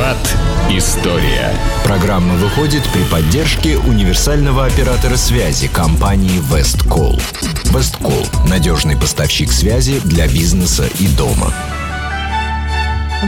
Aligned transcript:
Виват. 0.00 0.36
История. 0.70 1.52
Программа 1.84 2.34
выходит 2.34 2.82
при 2.90 3.02
поддержке 3.02 3.76
универсального 3.76 4.64
оператора 4.64 5.16
связи 5.16 5.68
компании 5.68 6.40
Весткол. 6.50 7.20
Весткол– 7.64 8.26
надежный 8.48 8.96
поставщик 8.96 9.52
связи 9.52 10.00
для 10.04 10.26
бизнеса 10.26 10.84
и 10.98 11.06
дома. 11.06 11.52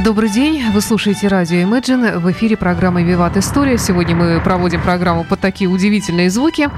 Добрый 0.03 0.31
день, 0.31 0.63
вы 0.73 0.81
слушаете 0.81 1.29
радио 1.29 1.59
Imagine, 1.59 2.19
в 2.19 2.31
эфире 2.33 2.57
программа 2.57 3.03
«Виват 3.03 3.37
История». 3.37 3.77
Сегодня 3.77 4.17
мы 4.17 4.41
проводим 4.41 4.81
программу 4.81 5.25
под 5.25 5.41
такие 5.41 5.69
удивительные 5.69 6.31
звуки 6.31 6.71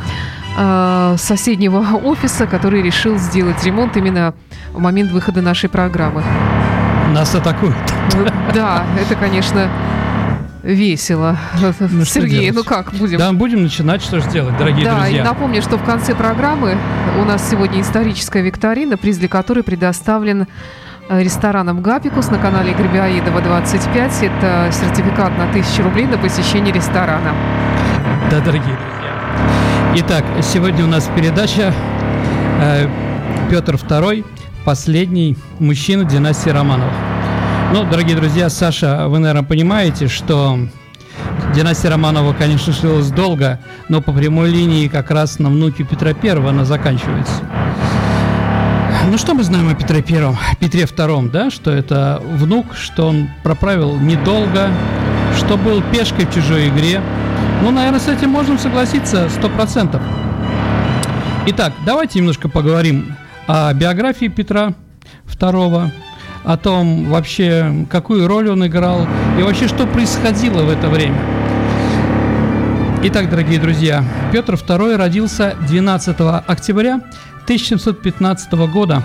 э, 0.59 1.17
соседнего 1.17 1.97
офиса, 2.03 2.49
который 2.49 2.83
решил 2.83 3.17
сделать 3.19 3.63
ремонт 3.63 3.97
именно 3.97 4.35
в 4.73 4.81
момент 4.81 5.13
выхода 5.13 5.41
нашей 5.41 5.69
программы. 5.69 6.25
Нас 7.15 7.33
атакуют. 7.33 7.77
Да, 8.53 8.85
это, 9.01 9.15
конечно, 9.15 9.71
весело. 10.65 11.37
Ну, 11.79 12.05
Сергей, 12.05 12.51
ну 12.51 12.65
как, 12.65 12.93
будем? 12.95 13.19
Да, 13.19 13.33
будем 13.33 13.63
начинать, 13.63 14.03
что 14.03 14.21
же 14.21 14.29
делать, 14.31 14.57
дорогие 14.57 14.85
да, 14.85 14.97
друзья. 14.97 15.21
и 15.21 15.25
напомню, 15.25 15.63
что 15.63 15.79
в 15.79 15.85
конце 15.85 16.17
программы 16.17 16.77
у 17.21 17.25
нас 17.25 17.49
сегодня 17.49 17.83
историческая 17.83 18.43
викторина, 18.43 18.97
приз 18.97 19.19
для 19.19 19.29
которой 19.29 19.63
предоставлен 19.63 20.49
э, 21.09 21.23
рестораном 21.23 21.83
«Гапикус» 21.83 22.31
на 22.31 22.39
канале 22.39 22.73
Игоря 22.73 23.05
Аидова 23.05 23.41
25. 23.41 24.23
Это 24.25 24.71
сертификат 24.73 25.39
на 25.39 25.45
1000 25.51 25.83
рублей 25.85 26.07
на 26.07 26.19
посещение 26.19 26.75
ресторана. 26.75 27.33
Да, 28.29 28.41
дорогие 28.41 28.77
друзья. 28.77 29.15
Итак, 29.99 30.25
сегодня 30.43 30.83
у 30.83 30.89
нас 30.89 31.09
передача 31.15 31.73
э, 32.61 32.89
Петр 33.51 33.77
II, 33.77 34.25
последний 34.65 35.37
мужчина 35.59 36.05
династии 36.05 36.51
Романовых. 36.51 36.95
Ну, 37.73 37.85
дорогие 37.85 38.17
друзья, 38.17 38.49
Саша, 38.49 39.09
вы, 39.09 39.19
наверное, 39.19 39.43
понимаете, 39.43 40.09
что 40.09 40.59
династия 41.55 41.91
Романова, 41.91 42.33
конечно, 42.33 42.73
шлилась 42.73 43.11
долго, 43.11 43.61
но 43.89 44.01
по 44.01 44.13
прямой 44.13 44.51
линии 44.51 44.89
как 44.89 45.11
раз 45.11 45.39
на 45.39 45.51
внуке 45.51 45.85
Петра 45.85 46.13
I 46.21 46.31
она 46.49 46.65
заканчивается. 46.65 47.35
Ну, 49.11 49.19
что 49.19 49.35
мы 49.35 49.43
знаем 49.43 49.69
о 49.69 49.75
Петре 49.75 50.03
Первом, 50.03 50.39
Петре 50.61 50.85
II, 50.85 51.31
да, 51.31 51.51
что 51.51 51.71
это 51.71 52.23
внук, 52.25 52.75
что 52.75 53.09
он 53.09 53.29
проправил 53.43 53.97
недолго, 53.97 54.71
что 55.37 55.59
был 55.59 55.83
пешкой 55.93 56.25
в 56.25 56.35
чужой 56.35 56.69
игре. 56.69 57.03
Ну, 57.63 57.71
наверное, 57.71 58.01
с 58.01 58.09
этим 58.09 58.31
можем 58.31 58.59
согласиться 58.59 59.29
сто 59.29 59.51
процентов. 59.51 60.01
Итак, 61.47 61.75
давайте 61.85 62.19
немножко 62.19 62.49
поговорим 62.49 63.15
о 63.47 63.73
биографии 63.75 64.29
Петра 64.29 64.75
II, 65.27 65.91
о 66.45 66.57
том 66.57 67.11
вообще, 67.11 67.87
какую 67.91 68.27
роль 68.27 68.49
он 68.49 68.67
играл 68.67 69.07
и 69.39 69.43
вообще, 69.43 69.69
что 69.69 69.87
происходило 69.87 70.63
в 70.63 70.71
это 70.71 70.89
время. 70.89 71.21
Итак, 73.03 73.29
дорогие 73.29 73.61
друзья, 73.61 74.03
Петр 74.33 74.55
II 74.55 74.97
родился 74.97 75.57
12 75.69 76.17
октября 76.47 76.95
1715 77.45 78.53
года 78.53 79.03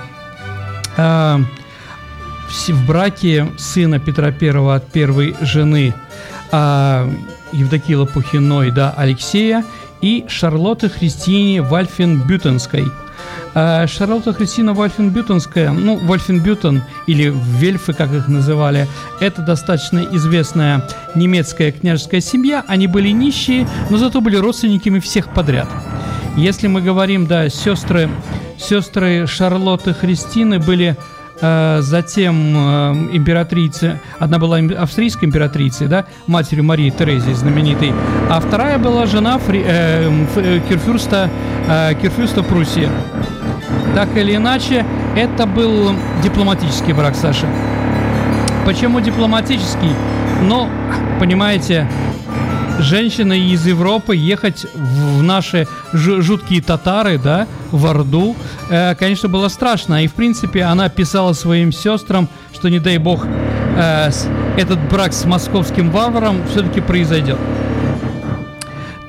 э, 0.96 1.38
в, 2.48 2.88
браке 2.88 3.48
сына 3.58 4.00
Петра 4.00 4.28
I 4.30 4.76
от 4.76 4.90
первой 4.90 5.36
жены 5.42 5.94
э, 6.52 7.12
Евдокии 7.52 7.94
Лопухиной, 7.94 8.72
да, 8.72 8.94
Алексея, 8.96 9.66
и 10.02 10.24
Шарлотты 10.30 10.88
Христине 10.88 11.62
Вальфенбютенской– 11.62 12.86
Шарлотта 13.54 14.34
Христина 14.34 14.74
Вольфенбютенская, 14.74 15.72
ну, 15.72 15.98
Вольфенбютен 15.98 16.84
или 17.08 17.34
Вельфы, 17.34 17.94
как 17.94 18.14
их 18.14 18.28
называли, 18.28 18.88
это 19.20 19.42
достаточно 19.42 20.00
известная 20.12 20.84
немецкая 21.16 21.72
княжеская 21.72 22.22
семья. 22.22 22.64
Они 22.68 22.88
были 22.88 23.10
нищие, 23.10 23.68
но 23.90 23.98
зато 23.98 24.22
были 24.22 24.36
родственниками 24.36 25.00
всех 25.00 25.34
подряд. 25.34 25.68
Если 26.38 26.68
мы 26.68 26.82
говорим, 26.82 27.28
да, 27.28 27.50
сестры, 27.50 28.10
сестры 28.58 29.26
Шарлотты 29.28 29.94
Христины 29.94 30.60
были 30.60 30.96
э, 30.96 31.19
затем 31.42 32.36
э, 32.56 33.10
императрицы, 33.14 34.00
одна 34.20 34.40
была 34.40 34.58
австрийской 34.58 35.28
императрицей, 35.28 35.88
да, 35.88 36.06
матерью 36.28 36.66
Марии 36.66 36.90
Терезии 36.90 37.34
знаменитой, 37.34 37.94
а 38.30 38.40
вторая 38.40 38.78
была 38.78 39.06
жена 39.06 39.38
фри, 39.38 39.64
э, 39.66 40.10
э, 40.36 40.60
Кирфюрста, 40.68 41.30
э, 41.68 41.94
Кирфюрста 42.02 42.44
Пруссии. 42.44 42.90
Так 43.96 44.16
или 44.18 44.36
иначе, 44.36 44.86
это 45.16 45.46
был 45.46 45.94
дипломатический 46.24 46.94
брак 46.94 47.16
Саши. 47.16 47.48
Почему 48.66 49.00
дипломатический? 49.00 49.92
Ну, 50.44 50.68
понимаете, 51.20 51.88
женщина 52.80 53.34
из 53.34 53.66
Европы 53.66 54.16
ехать 54.16 54.66
в 54.74 55.22
наши 55.22 55.68
жуткие 55.94 56.62
татары, 56.62 57.18
да, 57.18 57.48
в 57.72 57.86
Орду, 57.86 58.36
э, 58.70 58.96
конечно, 58.96 59.30
было 59.30 59.48
страшно. 59.48 60.04
И, 60.04 60.08
в 60.08 60.14
принципе, 60.14 60.64
она 60.64 60.90
писала 60.90 61.34
своим 61.34 61.72
сестрам, 61.72 62.28
что, 62.54 62.70
не 62.70 62.80
дай 62.80 62.98
бог, 62.98 63.26
э, 63.78 64.10
этот 64.58 64.80
брак 64.90 65.14
с 65.14 65.26
московским 65.26 65.92
варваром 65.92 66.42
все-таки 66.52 66.82
произойдет. 66.82 67.38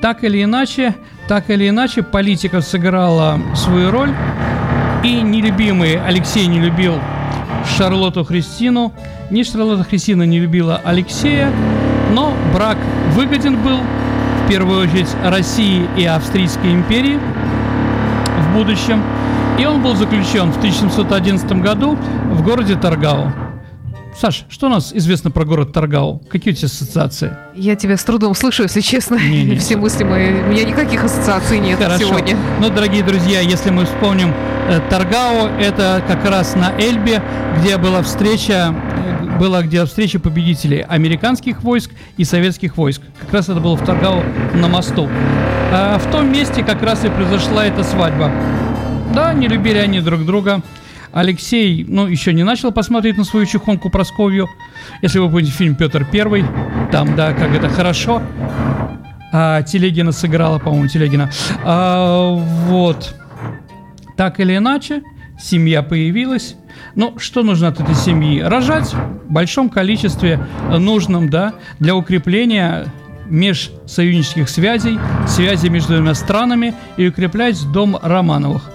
Так 0.01 0.23
или 0.23 0.43
иначе, 0.43 0.95
так 1.27 1.49
или 1.49 1.69
иначе, 1.69 2.03
политика 2.03 2.61
сыграла 2.61 3.39
свою 3.55 3.91
роль. 3.91 4.13
И 5.03 5.21
нелюбимый 5.21 5.99
Алексей 5.99 6.45
не 6.47 6.59
любил 6.59 6.95
Шарлотту 7.77 8.23
Христину, 8.23 8.93
ни 9.31 9.43
Шарлотта 9.43 9.83
Христина 9.83 10.23
не 10.23 10.39
любила 10.39 10.81
Алексея, 10.83 11.51
но 12.11 12.33
брак 12.53 12.77
выгоден 13.13 13.57
был 13.61 13.77
в 14.45 14.49
первую 14.49 14.83
очередь 14.83 15.07
России 15.23 15.87
и 15.97 16.05
Австрийской 16.05 16.73
империи 16.73 17.19
в 18.39 18.53
будущем, 18.53 19.01
и 19.59 19.65
он 19.65 19.81
был 19.81 19.95
заключен 19.95 20.51
в 20.51 20.57
1711 20.57 21.51
году 21.53 21.97
в 22.31 22.43
городе 22.43 22.75
Таргау. 22.75 23.31
Саш, 24.19 24.45
что 24.49 24.67
у 24.67 24.69
нас 24.69 24.91
известно 24.93 25.31
про 25.31 25.45
город 25.45 25.71
Таргау? 25.71 26.21
Какие 26.29 26.53
у 26.53 26.55
тебя 26.55 26.67
ассоциации? 26.67 27.35
Я 27.55 27.75
тебя 27.75 27.95
с 27.95 28.03
трудом 28.03 28.35
слышу, 28.35 28.63
если 28.63 28.81
честно. 28.81 29.15
Не, 29.15 29.43
не. 29.43 29.55
Все 29.57 29.77
мысли 29.77 30.03
мои. 30.03 30.41
У 30.41 30.47
меня 30.47 30.63
никаких 30.63 31.03
ассоциаций 31.03 31.59
нет 31.59 31.79
Хорошо. 31.79 32.07
сегодня. 32.07 32.35
Ну, 32.59 32.69
дорогие 32.69 33.03
друзья, 33.03 33.39
если 33.39 33.69
мы 33.69 33.85
вспомним 33.85 34.33
э, 34.67 34.79
Таргау, 34.89 35.47
это 35.59 36.03
как 36.07 36.25
раз 36.25 36.55
на 36.55 36.73
Эльбе, 36.77 37.23
где 37.57 37.77
была 37.77 38.01
встреча 38.03 38.75
э, 38.97 39.10
была 39.41 39.63
где 39.63 39.83
встреча 39.85 40.19
победителей 40.19 40.85
американских 40.87 41.63
войск 41.63 41.89
и 42.15 42.23
советских 42.25 42.77
войск. 42.77 43.01
Как 43.21 43.33
раз 43.33 43.49
это 43.49 43.59
было 43.59 43.75
в 43.75 43.83
Таргау 43.83 44.21
на 44.53 44.67
мосту. 44.67 45.09
А 45.73 45.97
в 45.97 46.11
том 46.11 46.31
месте 46.31 46.63
как 46.63 46.83
раз 46.83 47.03
и 47.05 47.09
произошла 47.09 47.65
эта 47.65 47.83
свадьба. 47.83 48.31
Да, 49.15 49.33
не 49.33 49.47
любили 49.47 49.79
они 49.79 49.99
друг 49.99 50.27
друга. 50.27 50.61
Алексей, 51.11 51.83
ну, 51.87 52.05
еще 52.05 52.33
не 52.33 52.43
начал 52.43 52.71
посмотреть 52.71 53.17
на 53.17 53.23
свою 53.23 53.47
чехонку 53.47 53.89
Просковью. 53.89 54.47
Если 55.01 55.17
вы 55.17 55.27
помните 55.27 55.51
фильм 55.51 55.73
«Петр 55.73 56.05
Первый», 56.05 56.45
там, 56.91 57.15
да, 57.15 57.33
как 57.33 57.51
это 57.55 57.67
хорошо. 57.67 58.21
А, 59.33 59.63
Телегина 59.63 60.11
сыграла, 60.11 60.59
по-моему, 60.59 60.87
Телегина. 60.87 61.31
А, 61.63 62.35
вот. 62.67 63.15
Так 64.15 64.39
или 64.39 64.55
иначе, 64.55 65.01
семья 65.41 65.83
появилась. 65.83 66.55
Ну, 66.95 67.17
что 67.17 67.43
нужно 67.43 67.69
от 67.69 67.79
этой 67.79 67.95
семьи? 67.95 68.41
Рожать 68.41 68.93
в 68.93 69.31
большом 69.31 69.69
количестве 69.69 70.39
нужном, 70.69 71.29
да, 71.29 71.53
для 71.79 71.95
укрепления 71.95 72.87
межсоюзнических 73.27 74.49
связей, 74.49 74.99
связи 75.27 75.67
между 75.67 75.95
двумя 75.95 76.13
странами 76.13 76.73
и 76.97 77.07
укреплять 77.07 77.59
дом 77.71 77.97
Романовых. 78.01 78.69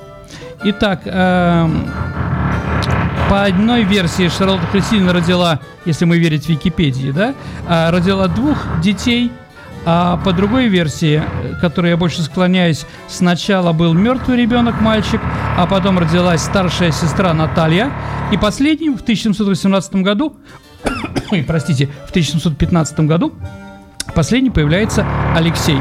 Итак, 0.65 1.03
эм, 1.05 1.91
по 3.29 3.45
одной 3.45 3.83
версии 3.85 4.29
Шарлотта 4.29 4.67
Христина 4.69 5.13
родила, 5.13 5.61
если 5.85 6.07
мы 6.07 6.19
верить 6.19 6.49
Википедии, 6.49 7.11
да, 7.11 7.35
а, 7.69 7.91
родила 7.91 8.29
двух 8.29 8.57
детей, 8.81 9.31
а 9.89 10.17
по 10.17 10.33
другой 10.33 10.67
версии, 10.67 11.23
которой 11.61 11.91
я 11.93 11.97
больше 11.97 12.21
склоняюсь, 12.23 12.85
сначала 13.07 13.73
был 13.73 13.95
мертвый 13.95 14.37
ребенок, 14.37 14.81
мальчик, 14.81 15.21
а 15.57 15.65
потом 15.67 16.01
родилась 16.01 16.43
старшая 16.43 16.91
сестра 16.91 17.33
Наталья, 17.33 17.93
и 18.33 18.37
последним 18.37 18.99
в 18.99 19.03
1718 19.03 19.95
году, 19.97 20.37
ой, 21.31 21.45
простите, 21.47 21.89
в 22.07 22.11
1715 22.11 23.01
году 23.01 23.33
последний 24.13 24.51
появляется 24.51 25.07
Алексей. 25.37 25.79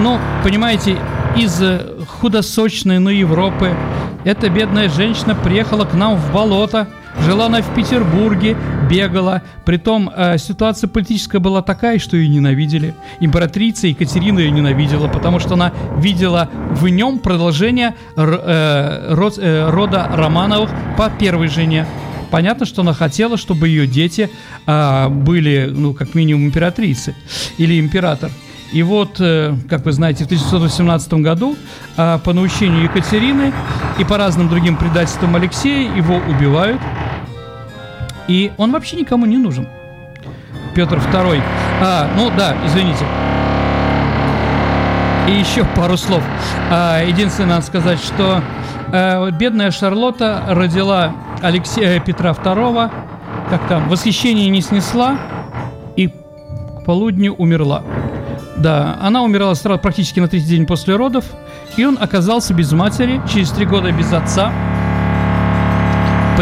Но, 0.00 0.18
понимаете, 0.42 0.98
из 1.36 1.62
худосочной, 2.08 2.98
но 2.98 3.10
Европы, 3.10 3.72
эта 4.24 4.48
бедная 4.48 4.88
женщина 4.88 5.36
приехала 5.36 5.84
к 5.84 5.94
нам 5.94 6.16
в 6.16 6.32
болото, 6.32 6.88
жила 7.20 7.46
она 7.46 7.62
в 7.62 7.72
Петербурге, 7.74 8.56
бегала. 8.88 9.42
Притом 9.64 10.10
э, 10.14 10.38
ситуация 10.38 10.88
политическая 10.88 11.38
была 11.38 11.62
такая, 11.62 11.98
что 11.98 12.16
ее 12.16 12.28
ненавидели. 12.28 12.94
Императрица 13.20 13.86
Екатерина 13.86 14.38
ее 14.38 14.50
ненавидела, 14.50 15.08
потому 15.08 15.38
что 15.38 15.54
она 15.54 15.72
видела 15.96 16.48
в 16.70 16.88
нем 16.88 17.18
продолжение 17.18 17.94
э, 18.16 19.14
род, 19.14 19.38
э, 19.38 19.70
рода 19.70 20.08
Романовых 20.12 20.70
по 20.96 21.10
первой 21.10 21.48
жене. 21.48 21.86
Понятно, 22.30 22.64
что 22.64 22.80
она 22.80 22.94
хотела, 22.94 23.36
чтобы 23.36 23.68
ее 23.68 23.86
дети 23.86 24.30
а, 24.66 25.10
были, 25.10 25.70
ну, 25.70 25.92
как 25.92 26.14
минимум, 26.14 26.46
императрицы 26.46 27.14
или 27.58 27.78
император. 27.78 28.30
И 28.72 28.82
вот, 28.82 29.16
э, 29.20 29.54
как 29.68 29.84
вы 29.84 29.92
знаете, 29.92 30.24
в 30.24 30.28
1918 30.28 31.12
году 31.14 31.56
а, 31.98 32.18
по 32.18 32.32
наущению 32.32 32.84
Екатерины 32.84 33.52
и 33.98 34.04
по 34.04 34.16
разным 34.16 34.48
другим 34.48 34.76
предательствам 34.78 35.36
Алексея 35.36 35.94
его 35.94 36.16
убивают. 36.26 36.80
И 38.28 38.52
он 38.56 38.72
вообще 38.72 38.96
никому 38.96 39.26
не 39.26 39.36
нужен. 39.36 39.68
Петр 40.74 40.98
II. 40.98 41.42
А, 41.80 42.08
ну 42.16 42.30
да, 42.36 42.56
извините. 42.66 43.04
И 45.28 45.38
еще 45.38 45.64
пару 45.76 45.96
слов. 45.96 46.22
А, 46.70 47.02
единственное, 47.02 47.50
надо 47.50 47.66
сказать, 47.66 48.00
что 48.00 48.42
а, 48.92 49.30
бедная 49.30 49.70
Шарлотта 49.70 50.42
родила 50.48 51.12
Алексея 51.42 52.00
Петра 52.00 52.30
II, 52.30 52.90
как 53.50 53.66
там, 53.68 53.88
восхищение 53.88 54.48
не 54.48 54.60
снесла 54.60 55.18
и 55.96 56.08
к 56.08 56.84
полудню 56.86 57.34
умерла. 57.34 57.82
Да, 58.56 58.96
она 59.00 59.22
умирала 59.22 59.54
сразу, 59.54 59.80
практически 59.80 60.20
на 60.20 60.28
третий 60.28 60.48
день 60.48 60.66
после 60.66 60.96
родов, 60.96 61.24
и 61.76 61.84
он 61.84 61.98
оказался 62.00 62.54
без 62.54 62.72
матери, 62.72 63.20
через 63.32 63.50
три 63.50 63.66
года 63.66 63.90
без 63.92 64.12
отца. 64.12 64.52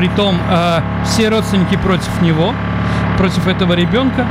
Притом 0.00 0.40
э, 0.48 0.80
все 1.04 1.28
родственники 1.28 1.76
против 1.76 2.22
него, 2.22 2.54
против 3.18 3.46
этого 3.46 3.74
ребенка. 3.74 4.26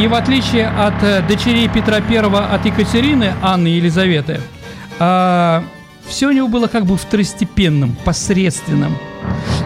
И 0.00 0.08
в 0.08 0.14
отличие 0.14 0.68
от 0.68 1.02
э, 1.02 1.20
дочерей 1.28 1.68
Петра 1.68 1.98
I, 1.98 2.16
от 2.16 2.64
Екатерины, 2.64 3.34
Анны 3.42 3.68
и 3.68 3.76
Елизаветы, 3.76 4.40
э, 4.98 5.62
все 6.06 6.28
у 6.28 6.30
него 6.30 6.48
было 6.48 6.66
как 6.66 6.86
бы 6.86 6.96
второстепенным, 6.96 7.94
посредственным 8.06 8.96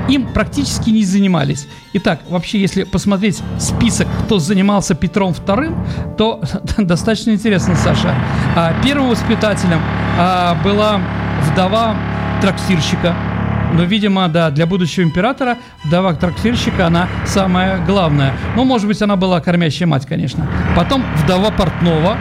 им 0.09 0.27
практически 0.27 0.91
не 0.91 1.05
занимались. 1.05 1.69
Итак, 1.93 2.23
вообще, 2.29 2.61
если 2.61 2.83
посмотреть 2.83 3.41
список, 3.61 4.09
кто 4.25 4.41
занимался 4.41 4.97
Петром 4.97 5.31
II, 5.33 6.17
то 6.17 6.43
достаточно 6.77 7.31
интересно, 7.31 7.77
Саша. 7.77 8.17
А, 8.57 8.75
первым 8.83 9.11
воспитателем 9.11 9.81
а, 10.19 10.57
была 10.65 11.01
вдова 11.45 11.95
трактирщика, 12.41 13.15
но, 13.73 13.85
видимо, 13.85 14.29
да, 14.29 14.51
для 14.51 14.67
будущего 14.67 15.05
императора 15.05 15.57
вдова 15.85 16.15
трактирщика, 16.15 16.87
она 16.87 17.09
самая 17.25 17.85
главная. 17.85 18.33
Ну, 18.57 18.65
может 18.65 18.87
быть, 18.87 19.01
она 19.03 19.17
была 19.17 19.41
кормящая 19.41 19.89
мать, 19.89 20.07
конечно. 20.07 20.47
Потом 20.77 21.05
вдова 21.17 21.51
портного, 21.51 22.17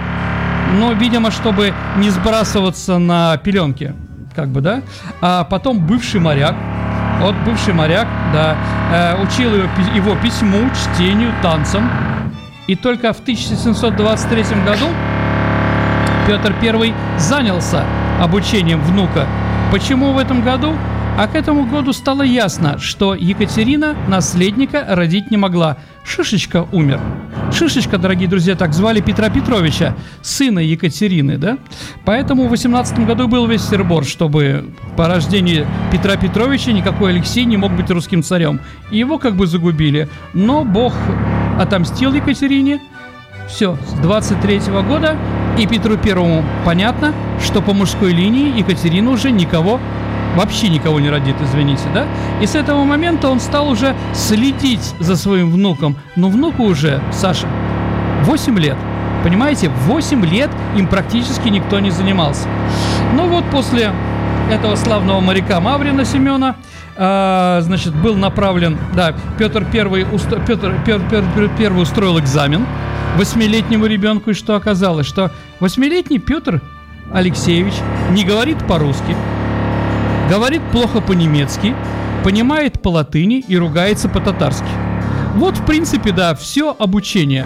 но, 0.77 0.93
видимо, 0.93 1.31
чтобы 1.31 1.73
не 1.97 2.09
сбрасываться 2.09 2.99
на 2.99 3.37
пеленки, 3.37 3.93
как 4.35 4.49
бы, 4.49 4.61
да. 4.61 4.81
А 5.21 5.43
потом 5.43 5.79
бывший 5.79 6.19
моряк, 6.19 6.55
вот 7.19 7.35
бывший 7.45 7.73
моряк, 7.73 8.07
да, 8.31 8.55
э, 8.93 9.23
учил 9.23 9.53
его, 9.53 9.67
его 9.95 10.15
письму, 10.21 10.69
чтению, 10.71 11.33
танцам. 11.41 11.89
И 12.67 12.75
только 12.75 13.13
в 13.13 13.19
1723 13.19 14.43
году 14.63 14.85
Петр 16.27 16.53
I 16.61 16.93
занялся 17.17 17.83
обучением 18.21 18.81
внука. 18.81 19.25
Почему 19.71 20.13
в 20.13 20.19
этом 20.19 20.43
году? 20.43 20.75
А 21.19 21.27
к 21.27 21.35
этому 21.35 21.65
году 21.65 21.91
стало 21.91 22.21
ясно, 22.21 22.79
что 22.79 23.13
Екатерина 23.13 23.93
наследника 24.07 24.85
родить 24.87 25.31
не 25.31 25.35
могла. 25.35 25.75
Шишечка 26.05 26.65
умер. 26.71 27.01
Шишечка, 27.51 27.97
дорогие 27.97 28.29
друзья, 28.29 28.55
так 28.55 28.73
звали 28.73 29.01
Петра 29.01 29.29
Петровича, 29.29 29.97
сына 30.21 30.59
Екатерины, 30.59 31.37
да? 31.37 31.57
Поэтому 32.05 32.47
в 32.47 32.51
18 32.51 33.05
году 33.05 33.27
был 33.27 33.47
весь 33.47 33.67
сербор, 33.67 34.05
чтобы 34.05 34.69
по 34.95 35.09
рождению 35.09 35.67
Петра 35.91 36.15
Петровича 36.15 36.71
никакой 36.71 37.11
Алексей 37.11 37.43
не 37.43 37.57
мог 37.57 37.73
быть 37.73 37.91
русским 37.91 38.23
царем. 38.23 38.61
И 38.89 38.97
его 38.99 39.17
как 39.17 39.35
бы 39.35 39.45
загубили. 39.45 40.07
Но 40.33 40.63
Бог 40.63 40.93
отомстил 41.59 42.13
Екатерине. 42.13 42.79
Все, 43.49 43.77
с 43.89 43.93
23 43.99 44.69
-го 44.69 44.87
года 44.87 45.17
и 45.57 45.67
Петру 45.67 45.97
Первому 45.97 46.45
понятно, 46.63 47.13
что 47.43 47.61
по 47.61 47.73
мужской 47.73 48.13
линии 48.13 48.57
Екатерина 48.57 49.11
уже 49.11 49.31
никого 49.31 49.81
вообще 50.39 50.69
никого 50.69 51.01
не 51.01 51.09
родит, 51.09 51.35
извините, 51.41 51.83
да? 51.93 52.07
И 52.41 52.45
с 52.45 52.55
этого 52.55 52.85
момента 52.85 53.27
он 53.27 53.41
стал 53.41 53.67
уже 53.69 53.93
следить 54.13 54.93
за 54.97 55.17
своим 55.17 55.51
внуком. 55.51 55.97
Но 56.15 56.29
внуку 56.29 56.63
уже, 56.63 57.01
Саша, 57.11 57.45
8 58.23 58.57
лет. 58.57 58.77
Понимаете, 59.21 59.69
8 59.85 60.25
лет 60.25 60.49
им 60.77 60.87
практически 60.87 61.49
никто 61.49 61.81
не 61.81 61.91
занимался. 61.91 62.47
Ну 63.17 63.27
вот 63.27 63.43
после 63.51 63.91
этого 64.49 64.77
славного 64.77 65.19
моряка 65.19 65.59
Маврина 65.59 66.05
Семена, 66.05 66.55
э, 66.95 67.59
значит, 67.61 67.93
был 67.93 68.15
направлен, 68.15 68.77
да, 68.95 69.13
Петр 69.37 69.65
Первый, 69.65 70.05
усто, 70.09 70.39
Петр, 70.39 70.73
Петр, 70.85 71.03
Петр 71.09 71.49
Первый 71.57 71.83
устроил 71.83 72.17
экзамен 72.17 72.65
восьмилетнему 73.17 73.87
ребенку, 73.87 74.29
и 74.29 74.33
что 74.33 74.55
оказалось, 74.55 75.05
что 75.05 75.31
восьмилетний 75.59 76.19
Петр 76.19 76.61
Алексеевич 77.11 77.73
не 78.11 78.23
говорит 78.23 78.65
по-русски, 78.67 79.17
говорит 80.29 80.61
плохо 80.71 81.01
по-немецки, 81.01 81.75
понимает 82.23 82.81
по 82.81 82.89
латыни 82.89 83.43
и 83.47 83.57
ругается 83.57 84.09
по-татарски. 84.09 84.67
Вот, 85.35 85.57
в 85.57 85.65
принципе, 85.65 86.11
да, 86.11 86.35
все 86.35 86.75
обучение. 86.77 87.45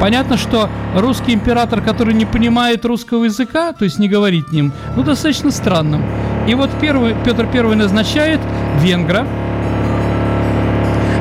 Понятно, 0.00 0.36
что 0.36 0.68
русский 0.94 1.32
император, 1.32 1.80
который 1.80 2.14
не 2.14 2.24
понимает 2.24 2.84
русского 2.84 3.24
языка, 3.24 3.72
то 3.72 3.84
есть 3.84 3.98
не 3.98 4.08
говорит 4.08 4.52
ним, 4.52 4.72
ну, 4.96 5.02
достаточно 5.02 5.50
странным. 5.50 6.04
И 6.46 6.54
вот 6.54 6.70
первый, 6.80 7.14
Петр 7.24 7.48
I 7.52 7.74
назначает 7.74 8.40
венгра, 8.80 9.26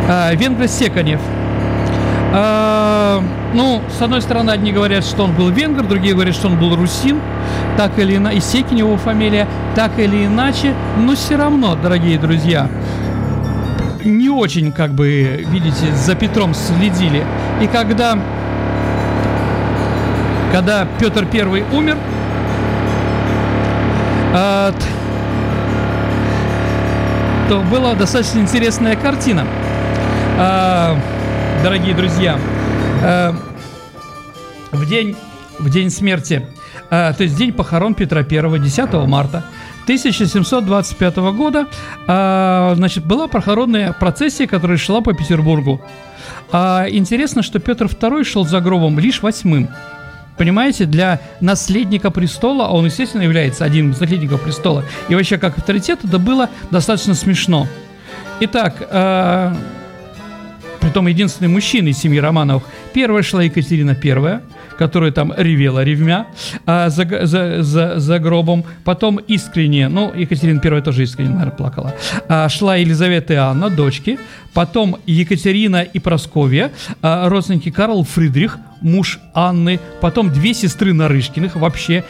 э, 0.08 0.36
венгра 0.36 0.68
Секанев– 0.68 1.22
а, 2.34 3.24
ну, 3.58 3.82
с 3.90 4.00
одной 4.04 4.22
стороны, 4.22 4.52
одни 4.52 4.72
говорят, 4.72 5.04
что 5.04 5.24
он 5.24 5.34
был 5.34 5.50
венгр, 5.50 5.82
другие 5.82 6.14
говорят, 6.14 6.36
что 6.36 6.48
он 6.48 6.60
был 6.60 6.76
русин, 6.76 7.20
так 7.76 7.98
или 7.98 8.16
иначе, 8.16 8.38
и 8.38 8.40
Секин 8.40 8.78
его 8.78 8.98
фамилия, 8.98 9.48
так 9.74 9.98
или 9.98 10.28
иначе, 10.28 10.76
но 10.96 11.16
все 11.16 11.38
равно, 11.38 11.76
дорогие 11.76 12.20
друзья, 12.20 12.70
не 14.06 14.30
очень, 14.30 14.72
как 14.72 14.92
бы, 14.92 15.44
видите, 15.50 15.92
за 15.96 16.14
Петром 16.14 16.54
следили. 16.54 17.26
И 17.60 17.66
когда, 17.66 18.20
когда 20.52 20.88
Петр 21.00 21.26
Первый 21.26 21.66
умер, 21.74 21.98
э, 24.36 24.72
то 27.50 27.62
была 27.72 27.96
достаточно 27.96 28.38
интересная 28.38 28.96
картина. 28.96 29.46
Э, 30.38 30.96
дорогие 31.64 31.96
друзья, 31.96 32.38
э, 33.02 33.34
в 34.72 34.86
день, 34.88 35.16
в 35.60 35.70
день 35.70 35.90
смерти, 35.90 36.46
э, 36.90 37.14
то 37.16 37.24
есть 37.24 37.36
день 37.36 37.54
похорон 37.54 37.94
Петра 37.94 38.22
I, 38.22 38.60
10 38.60 38.94
марта 39.08 39.44
1725 39.84 41.16
года, 41.34 41.68
э, 42.08 42.74
значит, 42.76 43.06
была 43.06 43.28
похоронная 43.28 43.94
процессия, 43.94 44.48
которая 44.48 44.78
шла 44.78 45.02
по 45.02 45.14
Петербургу. 45.14 45.82
А 46.52 46.86
интересно, 46.90 47.44
что 47.44 47.60
Петр 47.60 47.86
II 47.86 48.24
шел 48.24 48.46
за 48.46 48.60
гробом 48.60 49.00
лишь 49.00 49.22
восьмым. 49.22 49.70
Понимаете, 50.38 50.86
для 50.86 51.20
наследника 51.42 52.12
престола, 52.12 52.68
а 52.68 52.72
он, 52.72 52.86
естественно, 52.86 53.24
является 53.24 53.66
одним 53.66 53.92
из 53.92 54.00
наследников 54.00 54.42
престола, 54.42 54.84
и 55.10 55.16
вообще 55.16 55.38
как 55.38 55.58
авторитет, 55.58 56.00
это 56.04 56.20
было 56.20 56.50
достаточно 56.70 57.16
смешно. 57.16 57.68
Итак, 58.40 58.76
э, 58.90 59.56
притом 60.88 61.08
единственный 61.08 61.50
мужчина 61.50 61.90
из 61.90 61.98
семьи 61.98 62.18
Романовых. 62.18 62.64
Первая 62.94 63.22
шла 63.22 63.44
Екатерина 63.44 63.94
Первая, 63.94 64.42
которая 64.78 65.12
там 65.12 65.34
ревела 65.36 65.84
ревмя 65.84 66.28
а, 66.66 66.88
за, 66.88 67.26
за, 67.28 67.62
за, 67.62 68.00
за 68.00 68.20
гробом. 68.20 68.64
Потом 68.86 69.18
искренне, 69.18 69.90
ну, 69.90 70.14
Екатерина 70.16 70.62
Первая 70.62 70.82
тоже 70.82 71.04
искренне, 71.04 71.32
наверное, 71.32 71.52
плакала. 71.58 71.94
А, 72.30 72.48
шла 72.48 72.78
Елизавета 72.78 73.34
и 73.34 73.36
Анна, 73.36 73.70
дочки. 73.70 74.18
Потом 74.54 74.96
Екатерина 75.06 75.82
и 75.82 76.00
Просковья, 76.00 76.72
а, 77.02 77.28
родственники 77.28 77.70
Карл 77.70 78.06
Фридрих, 78.06 78.58
муж 78.80 79.20
Анны. 79.34 79.82
Потом 80.00 80.32
две 80.32 80.54
сестры 80.54 80.94
Нарышкиных, 80.94 81.58
вообще 81.58 82.06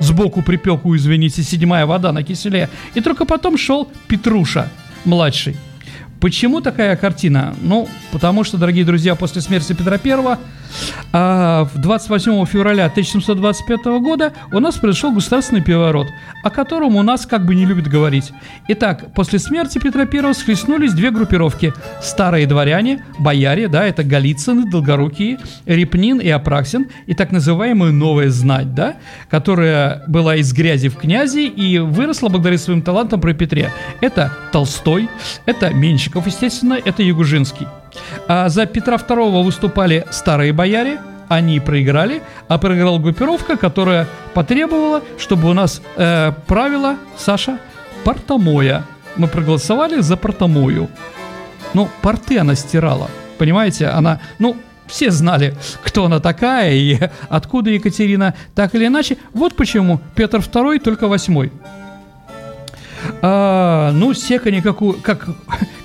сбоку 0.00 0.40
припеку, 0.40 0.96
извините, 0.96 1.42
седьмая 1.42 1.84
вода 1.84 2.10
на 2.10 2.22
киселе. 2.22 2.70
И 2.94 3.02
только 3.02 3.26
потом 3.26 3.58
шел 3.58 3.86
Петруша, 4.08 4.70
младший. 5.04 5.56
Почему 6.24 6.62
такая 6.62 6.96
картина? 6.96 7.54
Ну, 7.60 7.86
потому 8.10 8.44
что, 8.44 8.56
дорогие 8.56 8.86
друзья, 8.86 9.14
после 9.14 9.42
смерти 9.42 9.74
Петра 9.74 9.98
I 10.02 10.38
а, 11.12 11.64
в 11.64 11.78
28 11.78 12.46
февраля 12.46 12.86
1725 12.86 13.84
года 14.00 14.32
у 14.50 14.58
нас 14.58 14.76
произошел 14.76 15.12
государственный 15.12 15.62
переворот, 15.62 16.08
о 16.42 16.50
котором 16.50 16.96
у 16.96 17.02
нас 17.02 17.26
как 17.26 17.44
бы 17.44 17.54
не 17.54 17.66
любят 17.66 17.88
говорить. 17.88 18.32
Итак, 18.68 19.12
после 19.14 19.38
смерти 19.38 19.78
Петра 19.78 20.08
I 20.10 20.34
схлестнулись 20.34 20.94
две 20.94 21.10
группировки. 21.10 21.74
Старые 22.00 22.46
дворяне, 22.46 23.04
бояре, 23.18 23.68
да, 23.68 23.84
это 23.84 24.02
Голицыны, 24.02 24.68
Долгорукие, 24.70 25.38
Репнин 25.66 26.18
и 26.18 26.28
Апраксин, 26.30 26.88
и 27.06 27.14
так 27.14 27.32
называемая 27.32 27.92
новая 27.92 28.30
знать, 28.30 28.74
да, 28.74 28.96
которая 29.30 30.02
была 30.08 30.36
из 30.36 30.52
грязи 30.54 30.88
в 30.88 30.96
князи 30.96 31.46
и 31.46 31.78
выросла 31.78 32.30
благодаря 32.30 32.58
своим 32.58 32.80
талантам 32.80 33.20
при 33.20 33.34
Петре. 33.34 33.70
Это 34.00 34.32
Толстой, 34.52 35.08
это 35.46 35.70
Менщиков 35.74 36.13
Меньшиков, 36.14 36.26
естественно, 36.26 36.78
это 36.84 37.02
Ягужинский. 37.02 37.66
А 38.28 38.48
за 38.48 38.66
Петра 38.66 38.96
II 38.96 39.42
выступали 39.42 40.06
старые 40.10 40.52
бояре, 40.52 41.00
они 41.28 41.58
проиграли, 41.60 42.22
а 42.48 42.58
проиграла 42.58 42.98
группировка, 42.98 43.56
которая 43.56 44.06
потребовала, 44.34 45.02
чтобы 45.18 45.50
у 45.50 45.54
нас 45.54 45.80
э, 45.96 46.32
правила, 46.46 46.96
Саша, 47.16 47.58
Портомоя. 48.04 48.84
Мы 49.16 49.26
проголосовали 49.26 50.00
за 50.00 50.16
Портомою. 50.16 50.88
Ну, 51.72 51.88
порты 52.02 52.38
она 52.38 52.54
стирала, 52.54 53.08
понимаете? 53.38 53.88
Она, 53.88 54.20
ну, 54.38 54.56
все 54.86 55.10
знали, 55.10 55.54
кто 55.82 56.04
она 56.04 56.20
такая 56.20 56.74
и 56.74 56.98
откуда 57.28 57.70
Екатерина, 57.70 58.34
так 58.54 58.74
или 58.74 58.86
иначе. 58.86 59.16
Вот 59.32 59.56
почему 59.56 60.00
Петр 60.14 60.38
II 60.38 60.78
только 60.78 61.08
восьмой. 61.08 61.50
А, 63.22 63.90
ну, 63.92 64.14
Секони 64.14 64.60
как, 64.60 64.78
как, 65.02 65.28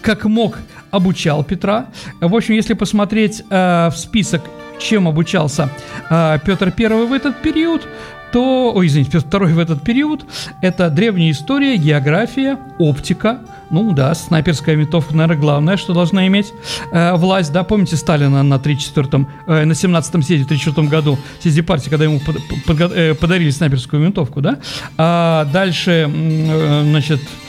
как 0.02 0.26
мог 0.26 0.60
обучал 0.92 1.44
Петра. 1.44 1.88
В 2.20 2.36
общем, 2.36 2.56
если 2.56 2.74
посмотреть 2.74 3.44
а, 3.50 3.90
в 3.90 3.98
список, 3.98 4.42
чем 4.80 5.08
обучался 5.08 5.70
а, 6.10 6.38
Петр 6.40 6.74
I 6.78 7.06
в 7.06 7.14
этот 7.14 7.42
период, 7.42 7.88
то, 8.32 8.72
ой, 8.74 8.88
извините, 8.88 9.12
Петр 9.12 9.44
II 9.44 9.54
в 9.54 9.60
этот 9.60 9.84
период, 9.84 10.26
это 10.62 10.90
древняя 10.90 11.32
история, 11.32 11.78
география, 11.78 12.58
оптика, 12.78 13.40
ну 13.72 13.92
да, 13.94 14.14
снайперская 14.14 14.76
винтовка, 14.76 15.16
наверное, 15.16 15.42
главное, 15.42 15.78
что 15.78 15.94
должна 15.94 16.28
иметь 16.28 16.54
э, 16.92 17.14
власть, 17.16 17.52
да, 17.52 17.64
помните 17.64 17.96
Сталина 17.98 18.44
на 18.44 18.56
34-м, 18.56 19.28
э, 19.48 19.66
на 19.66 19.72
17-м 19.72 20.22
съезде 20.22 20.46
в 20.46 20.48
34 20.48 20.88
году, 20.88 21.18
съезде 21.40 21.64
партии, 21.64 21.90
когда 21.90 22.06
ему 22.06 22.20
под, 22.20 22.38
под, 22.66 22.80
э, 22.92 23.16
подарили 23.16 23.50
снайперскую 23.50 24.04
винтовку, 24.04 24.42
да, 24.42 24.60
а 24.98 25.46
дальше, 25.46 26.08
э, 26.08 26.82
значит, 26.84 27.22
э, 27.22 27.49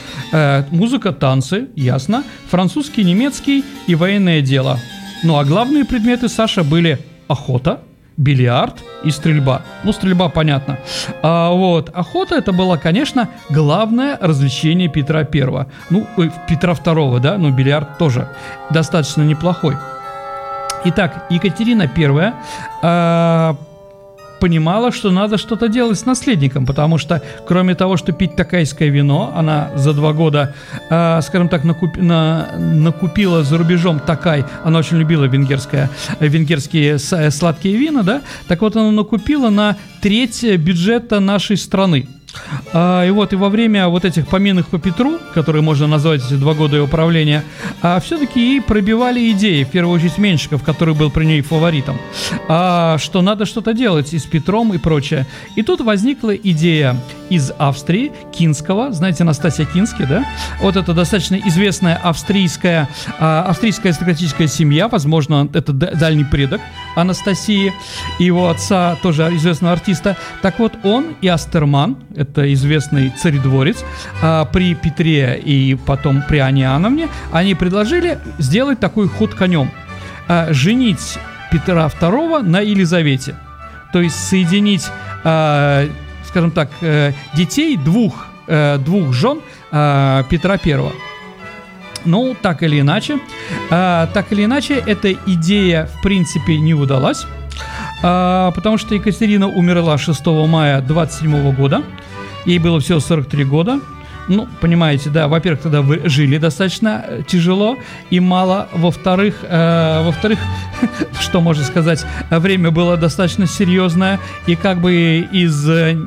музыка, 0.71 1.11
танцы, 1.11 1.67
ясно, 1.75 2.23
французский, 2.49 3.03
немецкий 3.03 3.63
и 3.87 3.95
военное 3.95 4.41
дело. 4.41 4.79
Ну 5.23 5.37
а 5.37 5.43
главные 5.43 5.85
предметы 5.85 6.29
Саша 6.29 6.63
были 6.63 6.99
охота, 7.27 7.81
бильярд 8.17 8.75
и 9.03 9.11
стрельба. 9.11 9.61
Ну, 9.83 9.93
стрельба, 9.93 10.29
понятно. 10.29 10.77
А, 11.23 11.51
вот, 11.51 11.89
охота 11.93 12.35
это 12.35 12.51
было, 12.51 12.77
конечно, 12.77 13.29
главное 13.49 14.17
развлечение 14.21 14.89
Петра 14.89 15.23
Первого. 15.23 15.67
Ну, 15.89 16.07
ой, 16.17 16.31
Петра 16.47 16.73
Второго, 16.73 17.19
да, 17.19 17.37
но 17.37 17.49
бильярд 17.51 17.97
тоже 17.97 18.27
достаточно 18.69 19.23
неплохой. 19.23 19.75
Итак, 20.85 21.25
Екатерина 21.29 21.87
Первая 21.87 22.35
а, 22.81 23.55
понимала, 24.41 24.91
что 24.91 25.11
надо 25.11 25.37
что-то 25.37 25.67
делать 25.67 25.99
с 25.99 26.05
наследником, 26.05 26.65
потому 26.65 26.97
что, 26.97 27.21
кроме 27.47 27.75
того, 27.75 27.95
что 27.95 28.11
пить 28.11 28.35
такайское 28.35 28.89
вино, 28.89 29.31
она 29.37 29.69
за 29.75 29.93
два 29.93 30.13
года, 30.13 30.55
э, 30.89 31.21
скажем 31.21 31.47
так, 31.47 31.63
накуп, 31.63 31.95
на, 31.95 32.47
накупила 32.57 33.43
за 33.43 33.57
рубежом 33.57 33.99
такай, 33.99 34.43
она 34.63 34.79
очень 34.79 34.97
любила 34.97 35.25
венгерское, 35.25 35.89
венгерские 36.19 36.97
сладкие 36.97 37.77
вина, 37.77 38.01
да, 38.01 38.21
так 38.47 38.61
вот 38.61 38.75
она 38.75 38.91
накупила 38.91 39.49
на 39.49 39.77
треть 40.01 40.43
бюджета 40.57 41.19
нашей 41.19 41.55
страны. 41.55 42.07
А, 42.73 43.05
и 43.05 43.11
вот 43.11 43.33
и 43.33 43.35
во 43.35 43.49
время 43.49 43.87
вот 43.87 44.05
этих 44.05 44.27
поминок 44.27 44.67
по 44.67 44.79
Петру, 44.79 45.17
которые 45.33 45.61
можно 45.61 45.87
назвать 45.87 46.25
эти 46.25 46.35
два 46.35 46.53
года 46.53 46.77
его 46.77 46.87
правления, 46.87 47.43
а, 47.81 47.99
все-таки 47.99 48.39
ей 48.39 48.61
пробивали 48.61 49.31
идеи, 49.31 49.63
в 49.63 49.69
первую 49.69 49.95
очередь 49.95 50.17
Меньшиков, 50.17 50.63
который 50.63 50.93
был 50.93 51.09
при 51.09 51.25
ней 51.25 51.41
фаворитом, 51.41 51.97
а, 52.47 52.97
что 52.97 53.21
надо 53.21 53.45
что-то 53.45 53.73
делать 53.73 54.13
и 54.13 54.19
с 54.19 54.23
Петром 54.23 54.73
и 54.73 54.77
прочее. 54.77 55.25
И 55.55 55.63
тут 55.63 55.81
возникла 55.81 56.35
идея 56.35 56.97
из 57.29 57.51
Австрии, 57.57 58.11
Кинского, 58.33 58.91
знаете, 58.91 59.23
Анастасия 59.23 59.65
Кинский, 59.65 60.05
да? 60.05 60.25
Вот 60.61 60.75
это 60.75 60.93
достаточно 60.93 61.35
известная 61.35 61.95
австрийская, 61.95 62.89
а, 63.19 63.45
австрийская 63.47 63.91
аристократическая 63.91 64.47
семья, 64.47 64.87
возможно, 64.87 65.49
это 65.53 65.73
дальний 65.73 66.25
предок 66.25 66.61
Анастасии 66.95 67.73
и 68.19 68.23
его 68.23 68.49
отца, 68.49 68.97
тоже 69.01 69.23
известного 69.35 69.73
артиста. 69.73 70.17
Так 70.41 70.59
вот, 70.59 70.73
он 70.83 71.15
и 71.21 71.27
Астерман, 71.27 71.97
это 72.21 72.51
известный 72.53 73.09
царедворец, 73.09 73.83
а, 74.21 74.45
при 74.45 74.73
Петре 74.75 75.39
и 75.43 75.75
потом 75.75 76.23
при 76.27 76.37
Ане 76.37 76.69
Ановне, 76.69 77.09
они 77.31 77.55
предложили 77.55 78.19
сделать 78.39 78.79
такой 78.79 79.07
ход 79.07 79.33
конем. 79.33 79.69
А, 80.27 80.53
женить 80.53 81.17
Петра 81.51 81.87
II 81.87 82.43
на 82.43 82.61
Елизавете. 82.61 83.35
То 83.91 83.99
есть 83.99 84.15
соединить, 84.15 84.87
а, 85.25 85.85
скажем 86.25 86.51
так, 86.51 86.69
э, 86.81 87.11
детей 87.35 87.75
двух, 87.75 88.27
э, 88.47 88.77
двух 88.77 89.13
жен 89.13 89.41
Петра 89.71 90.57
I. 90.65 90.91
Ну, 92.05 92.35
так 92.41 92.63
или 92.63 92.81
иначе, 92.81 93.19
так 93.69 94.25
или 94.31 94.43
иначе, 94.43 94.73
эта 94.75 95.13
идея, 95.13 95.85
в 95.85 96.01
принципе, 96.01 96.57
не 96.57 96.73
удалась. 96.73 97.25
потому 98.01 98.77
что 98.77 98.95
Екатерина 98.95 99.47
умерла 99.47 99.97
6 99.97 100.47
мая 100.47 100.81
27 100.81 101.53
года. 101.53 101.83
Ей 102.45 102.59
было 102.59 102.79
всего 102.79 102.99
43 102.99 103.43
года. 103.45 103.79
Ну, 104.27 104.47
понимаете, 104.61 105.09
да, 105.09 105.27
во-первых, 105.27 105.61
тогда 105.61 105.81
вы 105.81 106.01
жили 106.05 106.37
достаточно 106.37 107.03
э, 107.05 107.21
тяжело 107.27 107.77
и 108.09 108.19
мало. 108.19 108.69
Во-вторых, 108.71 109.39
э, 109.43 110.03
во-вторых, 110.03 110.39
что 111.19 111.41
можно 111.41 111.63
сказать, 111.63 112.05
время 112.29 112.71
было 112.71 112.97
достаточно 112.97 113.47
серьезное, 113.47 114.19
и 114.47 114.55
как 114.55 114.79
бы 114.79 115.27
из 115.31 115.67
э, 115.67 115.97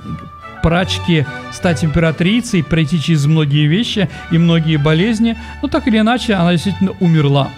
прачки 0.63 1.27
стать 1.53 1.85
императрицей, 1.85 2.65
пройти 2.65 2.99
через 2.99 3.27
многие 3.27 3.67
вещи 3.67 4.09
и 4.31 4.39
многие 4.39 4.77
болезни, 4.77 5.37
но 5.61 5.69
так 5.69 5.87
или 5.87 5.99
иначе 5.99 6.35
она 6.35 6.53
действительно 6.53 6.93
умерла. 7.01 7.51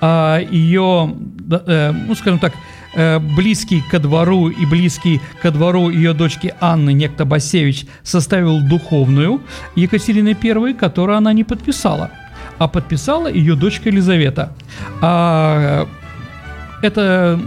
А 0.00 0.40
ее, 0.40 1.14
э, 1.50 1.92
ну, 1.92 2.14
скажем 2.16 2.40
так, 2.40 2.54
Э, 2.94 3.18
близкий 3.18 3.82
ко 3.90 3.98
двору 3.98 4.48
и 4.48 4.66
близкий 4.66 5.20
ко 5.40 5.50
двору 5.50 5.88
ее 5.88 6.12
дочки 6.12 6.54
Анны, 6.60 6.92
некто 6.92 7.24
Басевич, 7.24 7.86
составил 8.02 8.60
духовную 8.60 9.40
Екатерины 9.76 10.36
I, 10.42 10.74
которую 10.74 11.16
она 11.16 11.32
не 11.32 11.42
подписала, 11.42 12.10
а 12.58 12.68
подписала 12.68 13.32
ее 13.32 13.54
дочка 13.54 13.88
Елизавета. 13.88 14.52
А, 15.00 15.88
это, 16.82 17.40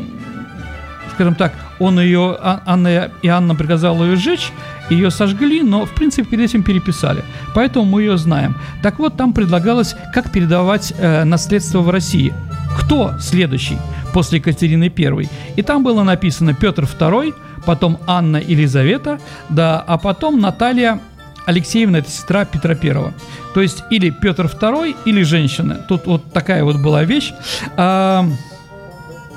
скажем 1.14 1.36
так, 1.36 1.54
он 1.78 2.00
ее, 2.00 2.36
а, 2.42 2.64
Анна 2.66 3.12
и 3.22 3.28
Анна 3.28 3.54
приказала 3.54 4.04
ее 4.04 4.16
сжечь, 4.16 4.52
ее 4.90 5.12
сожгли, 5.12 5.62
но 5.62 5.86
в 5.86 5.94
принципе 5.94 6.28
перед 6.28 6.50
этим 6.50 6.64
переписали. 6.64 7.24
Поэтому 7.54 7.86
мы 7.86 8.02
ее 8.02 8.18
знаем. 8.18 8.56
Так 8.82 8.98
вот, 8.98 9.16
там 9.16 9.32
предлагалось, 9.32 9.96
как 10.12 10.32
передавать 10.32 10.92
э, 10.98 11.24
наследство 11.24 11.82
в 11.82 11.90
России. 11.92 12.34
Кто 12.76 13.14
следующий? 13.20 13.78
после 14.16 14.40
Екатерины 14.40 14.90
I. 14.98 15.30
И 15.58 15.62
там 15.62 15.84
было 15.84 16.04
написано 16.04 16.54
Петр 16.54 16.84
II, 16.86 17.34
потом 17.66 18.00
Анна 18.08 18.38
Елизавета, 18.38 19.20
да, 19.50 19.84
а 19.86 19.98
потом 19.98 20.40
Наталья 20.40 21.02
Алексеевна, 21.46 21.98
это 21.98 22.10
сестра 22.10 22.46
Петра 22.46 22.76
I. 22.82 23.14
То 23.54 23.62
есть 23.62 23.84
или 23.92 24.12
Петр 24.12 24.46
II, 24.46 24.96
или 25.04 25.24
женщина. 25.24 25.86
Тут 25.90 26.08
вот 26.08 26.32
такая 26.32 26.64
вот 26.64 26.78
была 26.78 27.04
вещь. 27.04 27.34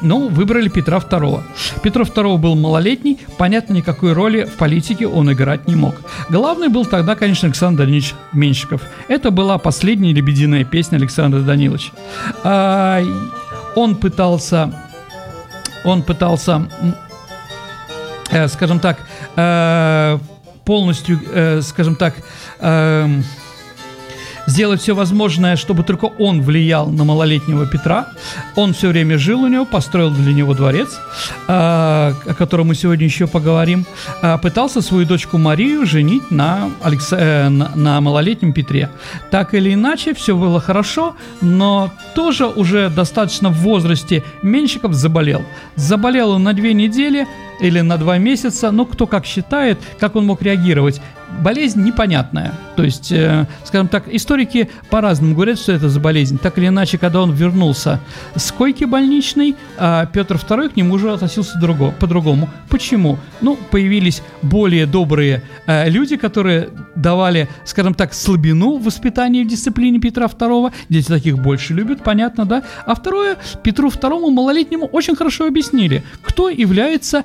А, 0.00 0.04
ну, 0.04 0.28
выбрали 0.28 0.68
Петра 0.68 0.98
II. 0.98 1.42
Петр 1.82 2.02
II 2.02 2.38
был 2.38 2.54
малолетний, 2.54 3.18
понятно, 3.36 3.74
никакой 3.74 4.12
роли 4.12 4.44
в 4.44 4.56
политике 4.56 5.06
он 5.06 5.32
играть 5.32 5.66
не 5.68 5.76
мог. 5.76 5.94
Главный 6.28 6.68
был 6.68 6.84
тогда, 6.84 7.14
конечно, 7.14 7.46
Александр 7.46 7.84
Данилович 7.84 8.14
Меньшиков. 8.32 8.82
Это 9.08 9.30
была 9.30 9.58
последняя 9.58 10.12
лебединая 10.12 10.64
песня 10.64 10.96
Александра 10.96 11.40
Даниловича. 11.40 11.92
Он 13.74 13.94
пытался, 13.96 14.72
он 15.84 16.02
пытался, 16.02 16.68
э, 18.30 18.48
скажем 18.48 18.80
так, 18.80 18.98
э, 19.36 20.18
полностью, 20.64 21.20
э, 21.32 21.60
скажем 21.62 21.94
так, 21.94 22.14
э, 22.58 23.20
сделать 24.48 24.80
все 24.80 24.94
возможное, 24.94 25.56
чтобы 25.56 25.84
только 25.84 26.06
он 26.06 26.42
влиял 26.42 26.86
на 26.90 27.04
малолетнего 27.04 27.66
Петра. 27.66 28.06
Он 28.56 28.72
все 28.72 28.88
время 28.88 29.18
жил 29.18 29.42
у 29.42 29.48
него, 29.48 29.64
построил 29.64 30.10
для 30.10 30.32
него 30.32 30.54
дворец, 30.54 30.98
а, 31.46 32.14
о 32.26 32.34
котором 32.34 32.68
мы 32.68 32.74
сегодня 32.74 33.04
еще 33.04 33.26
поговорим. 33.26 33.84
А, 34.22 34.38
пытался 34.38 34.80
свою 34.80 35.06
дочку 35.06 35.38
Марию 35.38 35.86
женить 35.86 36.30
на, 36.30 36.70
Алекс... 36.82 37.08
Э, 37.12 37.48
на, 37.48 38.00
малолетнем 38.00 38.52
Петре. 38.52 38.90
Так 39.30 39.54
или 39.54 39.74
иначе, 39.74 40.14
все 40.14 40.34
было 40.36 40.60
хорошо, 40.60 41.14
но 41.40 41.92
тоже 42.14 42.46
уже 42.46 42.88
достаточно 42.88 43.50
в 43.50 43.58
возрасте 43.58 44.24
Меньшиков 44.42 44.94
заболел. 44.94 45.42
Заболел 45.76 46.30
он 46.30 46.44
на 46.44 46.54
две 46.54 46.72
недели, 46.72 47.26
или 47.60 47.80
на 47.80 47.96
два 47.96 48.18
месяца, 48.18 48.70
ну, 48.70 48.86
кто 48.86 49.06
как 49.06 49.26
считает, 49.26 49.78
как 49.98 50.16
он 50.16 50.26
мог 50.26 50.42
реагировать. 50.42 51.00
Болезнь 51.42 51.84
непонятная. 51.84 52.54
То 52.74 52.82
есть, 52.82 53.12
э, 53.12 53.46
скажем 53.64 53.88
так, 53.88 54.04
историки 54.08 54.70
по-разному 54.88 55.34
говорят, 55.34 55.58
что 55.58 55.72
это 55.72 55.90
за 55.90 56.00
болезнь. 56.00 56.38
Так 56.38 56.56
или 56.56 56.68
иначе, 56.68 56.96
когда 56.96 57.20
он 57.20 57.32
вернулся 57.32 58.00
с 58.34 58.50
койки 58.50 58.84
больничной, 58.84 59.54
э, 59.78 60.06
Петр 60.12 60.36
II 60.36 60.70
к 60.70 60.76
нему 60.76 60.94
уже 60.94 61.12
относился 61.12 61.58
друго, 61.58 61.90
по-другому. 61.90 62.48
Почему? 62.70 63.18
Ну, 63.42 63.58
появились 63.70 64.22
более 64.40 64.86
добрые 64.86 65.42
э, 65.66 65.90
люди, 65.90 66.16
которые 66.16 66.70
давали, 66.94 67.48
скажем 67.64 67.92
так, 67.92 68.14
слабину 68.14 68.78
в 68.78 68.84
воспитании 68.84 69.44
в 69.44 69.48
дисциплине 69.48 70.00
Петра 70.00 70.26
II. 70.26 70.72
Дети 70.88 71.08
таких 71.08 71.38
больше 71.38 71.74
любят, 71.74 72.02
понятно, 72.02 72.46
да? 72.46 72.62
А 72.86 72.94
второе, 72.94 73.36
Петру 73.62 73.90
II 73.90 74.30
малолетнему 74.30 74.86
очень 74.86 75.14
хорошо 75.14 75.46
объяснили, 75.46 76.02
кто 76.22 76.48
является 76.48 77.24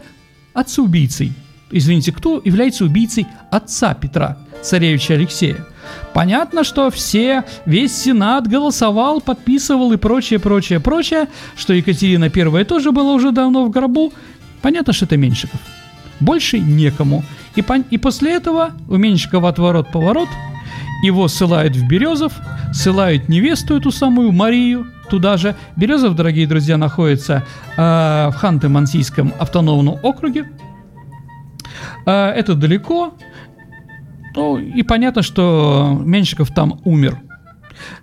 отцеубийцей 0.53 1.33
извините, 1.73 2.11
кто 2.11 2.41
является 2.43 2.85
убийцей 2.85 3.27
отца 3.51 3.93
Петра, 3.93 4.37
царевича 4.61 5.15
Алексея. 5.15 5.65
Понятно, 6.13 6.63
что 6.63 6.89
все, 6.89 7.43
весь 7.65 7.95
Сенат 7.95 8.47
голосовал, 8.47 9.19
подписывал 9.19 9.91
и 9.91 9.97
прочее, 9.97 10.39
прочее, 10.39 10.79
прочее, 10.79 11.27
что 11.57 11.73
Екатерина 11.73 12.31
I 12.33 12.63
тоже 12.63 12.91
была 12.91 13.13
уже 13.13 13.31
давно 13.31 13.65
в 13.65 13.69
гробу. 13.69 14.13
Понятно, 14.61 14.93
что 14.93 15.05
это 15.05 15.17
Меньшиков. 15.17 15.59
Больше 16.19 16.59
некому. 16.59 17.23
И, 17.55 17.61
по, 17.61 17.77
и 17.77 17.97
после 17.97 18.33
этого 18.33 18.71
у 18.87 18.95
Меньшикова 18.95 19.49
отворот-поворот, 19.49 20.29
его 21.03 21.27
ссылают 21.27 21.75
в 21.75 21.87
Березов, 21.87 22.33
ссылают 22.71 23.29
невесту 23.29 23.77
эту 23.77 23.91
самую 23.91 24.31
Марию 24.31 24.87
туда 25.09 25.37
же. 25.37 25.55
Березов, 25.75 26.15
дорогие 26.15 26.47
друзья, 26.47 26.77
находится 26.77 27.43
э, 27.75 27.79
в 27.79 28.35
Ханты-Мансийском 28.41 29.33
автономном 29.37 29.99
округе, 30.01 30.49
а, 32.05 32.31
это 32.31 32.55
далеко. 32.55 33.13
Ну, 34.35 34.57
и 34.57 34.81
понятно, 34.83 35.21
что 35.21 36.01
Меньшиков 36.03 36.49
там 36.53 36.81
умер. 36.85 37.19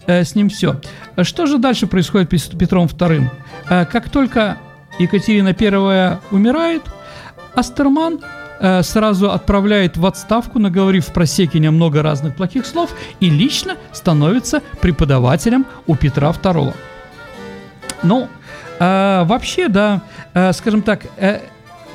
Э, 0.06 0.22
с 0.22 0.34
ним 0.34 0.48
все. 0.48 0.80
Что 1.22 1.46
же 1.46 1.58
дальше 1.58 1.86
происходит 1.86 2.32
с 2.32 2.48
Петром 2.48 2.86
II? 2.86 3.28
Э, 3.68 3.84
как 3.86 4.08
только 4.10 4.58
Екатерина 4.98 5.56
I 5.58 6.18
умирает, 6.30 6.82
Астерман 7.54 8.20
э, 8.60 8.82
сразу 8.82 9.30
отправляет 9.30 9.96
в 9.96 10.06
отставку, 10.06 10.58
наговорив 10.58 11.06
про 11.06 11.26
Секиня 11.26 11.70
много 11.70 12.02
разных 12.02 12.36
плохих 12.36 12.66
слов, 12.66 12.94
и 13.18 13.28
лично 13.28 13.76
становится 13.92 14.62
преподавателем 14.80 15.66
у 15.86 15.96
Петра 15.96 16.30
II. 16.30 16.74
Ну, 18.02 18.28
вообще, 18.78 19.68
да, 19.68 20.00
скажем 20.52 20.80
так, 20.80 21.02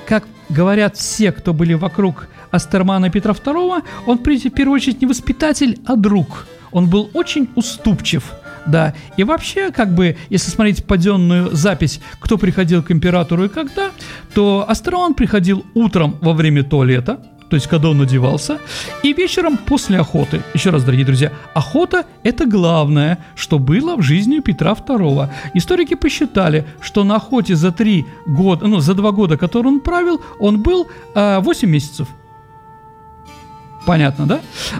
как 0.07 0.23
говорят 0.49 0.97
все, 0.97 1.31
кто 1.31 1.51
были 1.51 1.73
вокруг 1.73 2.27
Астермана 2.51 3.09
Петра 3.09 3.33
II, 3.33 3.83
он, 4.05 4.17
в 4.17 4.21
первую 4.21 4.75
очередь, 4.75 5.01
не 5.01 5.07
воспитатель, 5.07 5.79
а 5.85 5.95
друг. 5.95 6.45
Он 6.71 6.89
был 6.89 7.09
очень 7.13 7.49
уступчив, 7.55 8.33
да. 8.65 8.93
И 9.17 9.23
вообще, 9.23 9.71
как 9.71 9.93
бы, 9.93 10.17
если 10.29 10.49
смотреть 10.49 10.85
паденную 10.85 11.55
запись, 11.55 12.01
кто 12.19 12.37
приходил 12.37 12.83
к 12.83 12.91
императору 12.91 13.45
и 13.45 13.49
когда, 13.49 13.91
то 14.33 14.65
Астерман 14.67 15.13
приходил 15.13 15.65
утром 15.73 16.17
во 16.21 16.33
время 16.33 16.63
туалета, 16.63 17.19
то 17.49 17.55
есть 17.55 17.67
когда 17.67 17.89
он 17.89 18.01
одевался, 18.01 18.59
и 19.03 19.13
вечером 19.13 19.57
после 19.57 19.99
охоты. 19.99 20.41
Еще 20.53 20.71
раз, 20.71 20.83
дорогие 20.83 21.05
друзья, 21.05 21.31
охота– 21.53 22.05
это 22.23 22.45
главное, 22.45 23.19
что 23.35 23.59
было 23.59 23.95
в 23.95 24.01
жизни 24.01 24.39
Петра 24.39 24.73
II. 24.73 25.29
Историки 25.53 25.95
посчитали, 25.95 26.65
что 26.81 27.03
на 27.03 27.17
охоте 27.17 27.55
за 27.55 27.71
три 27.71 28.05
года, 28.25 28.67
ну, 28.67 28.79
за 28.79 28.93
два 28.95 29.11
года, 29.11 29.37
которые 29.37 29.73
он 29.73 29.79
правил, 29.79 30.21
он 30.39 30.61
был 30.61 30.87
э, 31.13 31.39
8 31.39 31.69
месяцев. 31.69 32.07
Понятно, 33.85 34.25
да? 34.25 34.39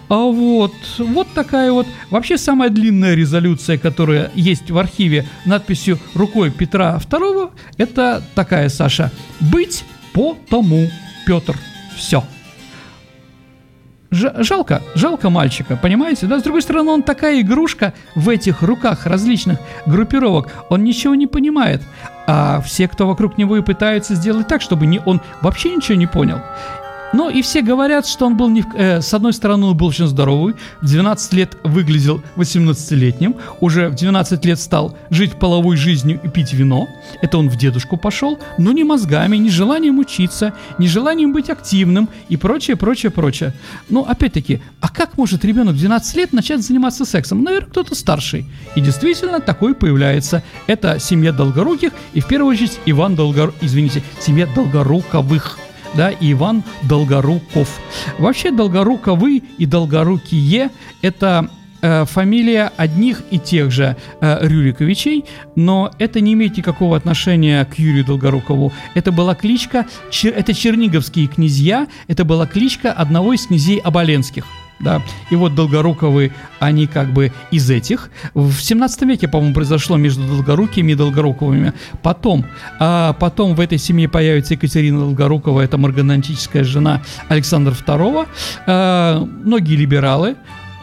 А 0.09 0.15
вот, 0.15 0.74
вот 0.97 1.27
такая 1.33 1.71
вот, 1.71 1.88
вообще 2.09 2.38
самая 2.38 2.69
длинная 2.69 3.13
резолюция, 3.13 3.77
которая 3.77 4.31
есть 4.33 4.71
в 4.71 4.77
архиве 4.77 5.27
надписью 5.45 6.00
рукой 6.15 6.50
Петра 6.50 6.97
II, 6.97 7.51
это 7.77 8.24
такая, 8.33 8.69
Саша, 8.69 9.12
«Быть 9.39 9.83
по 10.13 10.38
тому, 10.50 10.89
Петр». 11.25 11.55
Все 11.95 12.24
жалко, 14.15 14.81
жалко 14.95 15.29
мальчика, 15.29 15.75
понимаете? 15.75 16.25
Да, 16.25 16.39
с 16.39 16.43
другой 16.43 16.62
стороны, 16.62 16.91
он 16.91 17.03
такая 17.03 17.41
игрушка 17.41 17.93
в 18.15 18.29
этих 18.29 18.62
руках 18.62 19.05
различных 19.05 19.59
группировок, 19.85 20.51
он 20.69 20.83
ничего 20.83 21.15
не 21.15 21.27
понимает. 21.27 21.81
А 22.27 22.62
все, 22.62 22.88
кто 22.88 23.07
вокруг 23.07 23.38
него 23.38 23.57
и 23.57 23.62
пытаются 23.62 24.15
сделать 24.15 24.47
так, 24.47 24.62
чтобы 24.62 24.87
не, 24.87 25.00
он 25.05 25.22
вообще 25.41 25.75
ничего 25.75 25.98
не 25.98 26.07
понял. 26.07 26.39
Но 27.16 27.30
и 27.30 27.42
все 27.42 27.62
говорят, 27.62 28.06
что 28.06 28.25
он 28.25 28.36
был, 28.36 28.50
не 28.50 28.62
в, 28.62 28.75
э, 28.75 29.00
с 29.00 29.14
одной 29.14 29.32
стороны, 29.32 29.68
он 29.68 29.78
был 29.78 29.88
очень 29.88 30.06
здоровый, 30.06 30.56
в 30.82 30.86
12 30.86 31.32
лет 31.32 31.58
выглядел 31.64 32.22
18-летним, 32.36 33.38
уже 33.62 33.88
в 33.88 33.96
12 33.96 34.44
лет 34.44 34.60
стал 34.60 34.98
жить 35.10 35.40
половой 35.40 35.78
жизнью 35.78 36.20
и 36.22 36.28
пить 36.28 36.51
вино, 36.51 36.90
это 37.22 37.38
он 37.38 37.48
в 37.48 37.56
дедушку 37.56 37.96
пошел, 37.96 38.38
но 38.58 38.74
не 38.74 38.84
мозгами, 38.84 39.38
не 39.38 39.50
желанием 39.50 39.98
учиться, 40.00 40.54
не 40.78 40.90
желанием 40.90 41.32
быть 41.32 41.50
активным 41.50 42.10
и 42.28 42.36
прочее, 42.36 42.75
прочее, 42.75 43.14
прочее. 43.14 43.54
Но 43.88 44.01
опять-таки, 44.01 44.62
а 44.82 44.90
как 44.90 45.18
может 45.18 45.46
ребенок 45.46 45.75
в 45.75 45.80
12 45.80 46.18
лет 46.18 46.34
начать 46.34 46.64
заниматься 46.64 47.06
сексом? 47.06 47.44
Наверное, 47.44 47.70
кто-то 47.70 47.96
старший. 47.96 48.46
И 48.75 48.82
действительно, 48.82 49.40
такой 49.40 49.74
появляется. 49.74 50.44
Это 50.68 51.00
семья 51.00 51.32
Долгоруких 51.32 51.94
и 52.12 52.20
в 52.20 52.28
первую 52.28 52.51
очередь 52.51 52.78
Иван 52.86 53.16
Долгор... 53.16 53.54
извините, 53.62 54.04
семья 54.20 54.48
Долгоруковых 54.54 55.60
да, 55.96 56.10
и 56.10 56.34
Иван 56.34 56.64
Долгоруков. 56.84 57.79
Вообще 58.18 58.51
Долгоруковы 58.51 59.44
и 59.58 59.66
Долгорукие– 59.66 60.70
это 61.01 61.50
э, 61.81 62.05
фамилия 62.05 62.72
одних 62.77 63.24
и 63.31 63.40
тех 63.40 63.72
же 63.72 63.96
э, 64.22 64.38
Рюриковичей, 64.42 65.25
но 65.55 65.92
это 66.00 66.22
не 66.22 66.34
имеет 66.34 66.58
никакого 66.58 66.98
отношения 66.98 67.66
к 67.66 67.77
Юрию 67.79 68.05
Долгорукову. 68.05 68.74
Это 68.94 69.12
была 69.12 69.36
кличка, 69.36 69.86
чер, 70.12 70.34
это 70.36 70.53
черниговские 70.53 71.27
князья, 71.27 71.88
это 72.08 72.25
была 72.25 72.46
кличка 72.46 72.92
одного 72.92 73.34
из 73.34 73.48
князей 73.48 73.79
Оболенских– 73.79 74.46
да. 74.79 75.01
И 75.29 75.35
вот 75.35 75.55
Долгоруковы, 75.55 76.31
они 76.59 76.88
как 76.88 77.14
бы 77.14 77.31
из 77.51 77.70
этих. 77.70 78.09
В 78.33 78.59
17 78.59 79.01
веке, 79.03 79.27
по-моему, 79.27 79.53
произошло 79.53 79.98
между 79.98 80.27
Долгорукими 80.27 80.92
и 80.92 80.96
Долгоруковыми. 80.96 81.74
Потом, 82.01 82.46
а 82.79 83.14
потом 83.14 83.55
в 83.55 83.59
этой 83.59 83.77
семье 83.77 84.09
появится 84.09 84.53
Екатерина 84.53 85.00
Долгорукова, 85.00 85.61
это 85.61 85.77
марганантическая 85.77 86.64
жена 86.64 87.01
Александра 87.29 87.74
II. 87.74 88.27
А, 88.68 89.20
многие 89.25 89.75
либералы, 89.75 90.35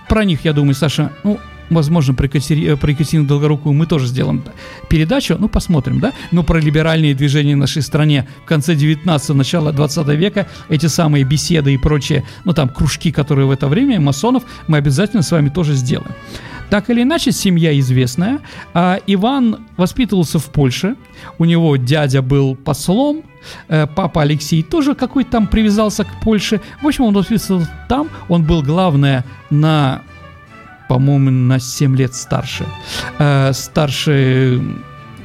про 0.09 0.25
них, 0.25 0.45
я 0.45 0.53
думаю, 0.53 0.75
Саша, 0.75 1.13
ну, 1.25 1.39
возможно, 1.71 2.15
про, 2.15 2.27
Екатери... 2.27 2.73
Э, 2.73 2.77
про 2.77 2.91
Екатерину 2.91 3.27
Долгорукую 3.27 3.73
мы 3.73 3.87
тоже 3.87 4.07
сделаем 4.07 4.43
передачу, 4.89 5.37
ну, 5.39 5.49
посмотрим, 5.49 6.01
да? 6.01 6.13
Но 6.31 6.43
про 6.43 6.59
либеральные 6.59 7.15
движения 7.15 7.55
в 7.55 7.59
нашей 7.59 7.83
стране 7.83 8.27
в 8.45 8.47
конце 8.47 8.75
19-го, 8.75 9.35
начало 9.35 9.73
20 9.73 10.07
века, 10.09 10.47
эти 10.69 10.87
самые 10.87 11.25
беседы 11.25 11.75
и 11.75 11.79
прочие, 11.79 12.25
ну, 12.45 12.53
там, 12.53 12.69
кружки, 12.69 13.13
которые 13.13 13.47
в 13.47 13.51
это 13.51 13.69
время, 13.69 14.01
масонов, 14.01 14.45
мы 14.69 14.79
обязательно 14.79 15.23
с 15.23 15.31
вами 15.31 15.49
тоже 15.49 15.75
сделаем. 15.75 16.13
Так 16.73 16.89
или 16.89 17.03
иначе, 17.03 17.33
семья 17.33 17.79
известная. 17.79 18.41
А 18.73 18.99
Иван 19.07 19.67
воспитывался 19.77 20.39
в 20.39 20.47
Польше. 20.47 20.97
У 21.37 21.45
него 21.45 21.77
дядя 21.77 22.23
был 22.23 22.57
послом, 22.57 23.25
э, 23.69 23.87
папа 23.87 24.23
Алексей 24.23 24.63
тоже 24.63 24.95
какой-то 24.95 25.33
там 25.33 25.49
привязался 25.49 26.05
к 26.05 26.21
Польше. 26.23 26.63
В 26.81 26.87
общем, 26.87 27.05
он 27.05 27.13
воспитывался 27.13 27.71
там. 27.91 28.09
Он 28.31 28.45
был, 28.45 28.63
главное, 28.63 29.23
на 29.51 30.01
по-моему, 30.93 31.31
на 31.31 31.59
7 31.59 31.97
лет 31.97 32.15
старше. 32.15 32.67
Э, 33.19 33.53
старше 33.55 34.61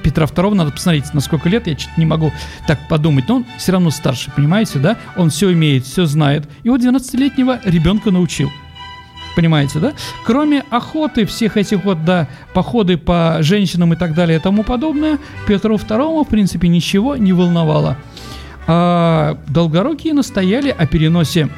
Петра 0.02 0.26
II, 0.26 0.54
надо 0.54 0.72
посмотреть, 0.72 1.14
на 1.14 1.20
сколько 1.20 1.50
лет, 1.50 1.68
я 1.68 1.76
чуть 1.76 1.98
не 1.98 2.06
могу 2.06 2.32
так 2.68 2.80
подумать, 2.88 3.28
но 3.28 3.36
он 3.36 3.46
все 3.58 3.74
равно 3.74 3.90
старше, 3.90 4.32
понимаете, 4.34 4.80
да? 4.80 4.96
Он 5.18 5.30
все 5.30 5.52
имеет, 5.52 5.84
все 5.84 6.06
знает. 6.06 6.48
И 6.64 6.70
вот 6.70 6.80
12-летнего 6.80 7.60
ребенка 7.66 8.12
научил. 8.12 8.50
Понимаете, 9.36 9.80
да? 9.80 9.92
Кроме 10.26 10.64
охоты, 10.70 11.26
всех 11.26 11.58
этих 11.58 11.84
вот, 11.84 12.06
да, 12.06 12.30
походы 12.54 12.96
по 12.96 13.40
женщинам 13.42 13.92
и 13.92 13.98
так 13.98 14.14
далее 14.14 14.40
и 14.40 14.42
тому 14.42 14.64
подобное, 14.64 15.20
Петру 15.48 15.76
II, 15.76 16.24
в 16.24 16.30
принципе, 16.30 16.70
ничего 16.70 17.18
не 17.18 17.34
волновало. 17.34 17.98
А 18.68 19.38
Долгорукие 19.50 20.14
настояли 20.14 20.70
о 20.70 20.88
переносе 20.88 21.50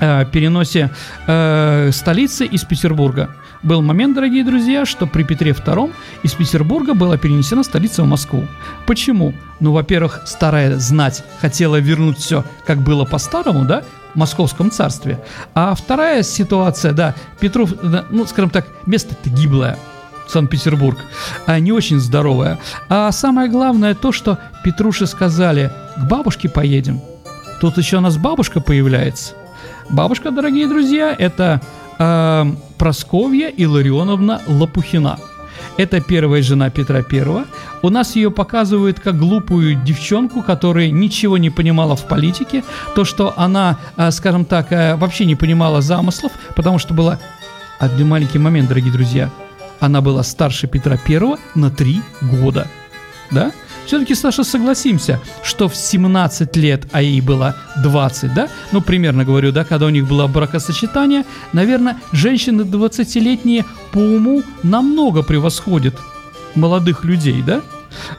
Э, 0.00 0.24
переносе 0.30 0.90
э, 1.26 1.90
столицы 1.92 2.46
из 2.46 2.64
Петербурга. 2.64 3.30
Был 3.64 3.82
момент, 3.82 4.14
дорогие 4.14 4.44
друзья, 4.44 4.86
что 4.86 5.06
при 5.06 5.24
Петре 5.24 5.50
II 5.50 5.92
из 6.22 6.34
Петербурга 6.34 6.94
была 6.94 7.16
перенесена 7.16 7.64
столица 7.64 8.04
в 8.04 8.06
Москву. 8.06 8.46
Почему? 8.86 9.34
Ну, 9.58 9.72
во-первых, 9.72 10.22
старая 10.24 10.78
знать 10.78 11.24
хотела 11.40 11.80
вернуть 11.80 12.18
все, 12.18 12.44
как 12.64 12.78
было 12.78 13.04
по-старому, 13.04 13.64
да, 13.64 13.82
в 14.14 14.18
Московском 14.18 14.70
царстве. 14.70 15.18
А 15.54 15.74
вторая 15.74 16.22
ситуация, 16.22 16.92
да, 16.92 17.16
Петров, 17.40 17.72
да, 17.82 18.04
ну, 18.10 18.24
скажем 18.26 18.50
так, 18.50 18.68
место-то 18.86 19.28
гиблое. 19.30 19.76
Санкт-Петербург, 20.28 20.98
а, 21.46 21.58
не 21.58 21.72
очень 21.72 21.98
здоровая. 21.98 22.58
А 22.88 23.10
самое 23.10 23.48
главное 23.48 23.94
то, 23.94 24.12
что 24.12 24.38
Петруше 24.62 25.06
сказали, 25.06 25.72
к 25.96 26.06
бабушке 26.06 26.48
поедем. 26.48 27.00
Тут 27.60 27.78
еще 27.78 27.96
у 27.96 28.00
нас 28.00 28.18
бабушка 28.18 28.60
появляется. 28.60 29.34
Бабушка, 29.90 30.30
дорогие 30.30 30.68
друзья, 30.68 31.14
это 31.18 31.60
э, 31.98 32.44
Просковья 32.76 33.48
Илларионовна 33.48 34.42
Лопухина. 34.46 35.18
Это 35.76 36.00
первая 36.00 36.42
жена 36.42 36.70
Петра 36.70 37.02
Первого. 37.02 37.46
У 37.82 37.88
нас 37.88 38.16
ее 38.16 38.30
показывают 38.30 39.00
как 39.00 39.18
глупую 39.18 39.76
девчонку, 39.76 40.42
которая 40.42 40.90
ничего 40.90 41.38
не 41.38 41.50
понимала 41.50 41.96
в 41.96 42.06
политике. 42.06 42.64
То, 42.94 43.04
что 43.04 43.32
она, 43.36 43.78
э, 43.96 44.10
скажем 44.10 44.44
так, 44.44 44.72
э, 44.72 44.96
вообще 44.96 45.24
не 45.24 45.36
понимала 45.36 45.80
замыслов, 45.80 46.32
потому 46.54 46.78
что 46.78 46.94
была... 46.94 47.18
Один 47.78 48.08
маленький 48.08 48.38
момент, 48.38 48.68
дорогие 48.68 48.92
друзья– 48.92 49.30
она 49.80 50.00
была 50.00 50.22
старше 50.22 50.66
Петра 50.66 50.96
Первого 50.96 51.38
на 51.54 51.70
три 51.70 52.02
года. 52.20 52.66
Да? 53.30 53.52
Все-таки, 53.88 54.14
Саша, 54.14 54.44
согласимся, 54.44 55.18
что 55.42 55.66
в 55.66 55.74
17 55.74 56.54
лет, 56.56 56.86
а 56.92 57.00
ей 57.00 57.22
было 57.22 57.56
20, 57.82 58.34
да? 58.34 58.48
Ну, 58.70 58.82
примерно 58.82 59.24
говорю, 59.24 59.50
да, 59.50 59.64
когда 59.64 59.86
у 59.86 59.88
них 59.88 60.06
было 60.06 60.26
бракосочетание, 60.26 61.24
наверное, 61.54 61.96
женщины 62.12 62.62
20-летние 62.62 63.64
по 63.92 63.96
уму 63.96 64.42
намного 64.62 65.22
превосходят 65.22 65.94
молодых 66.54 67.02
людей, 67.02 67.40
да? 67.40 67.62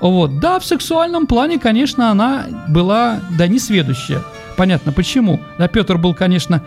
Вот, 0.02 0.40
да, 0.40 0.58
в 0.58 0.66
сексуальном 0.66 1.28
плане, 1.28 1.60
конечно, 1.60 2.10
она 2.10 2.48
была, 2.68 3.20
да, 3.38 3.46
несведущая. 3.46 4.24
Понятно, 4.58 4.92
почему. 4.92 5.40
Да, 5.60 5.68
Петр 5.68 6.00
был, 6.00 6.16
конечно, 6.16 6.64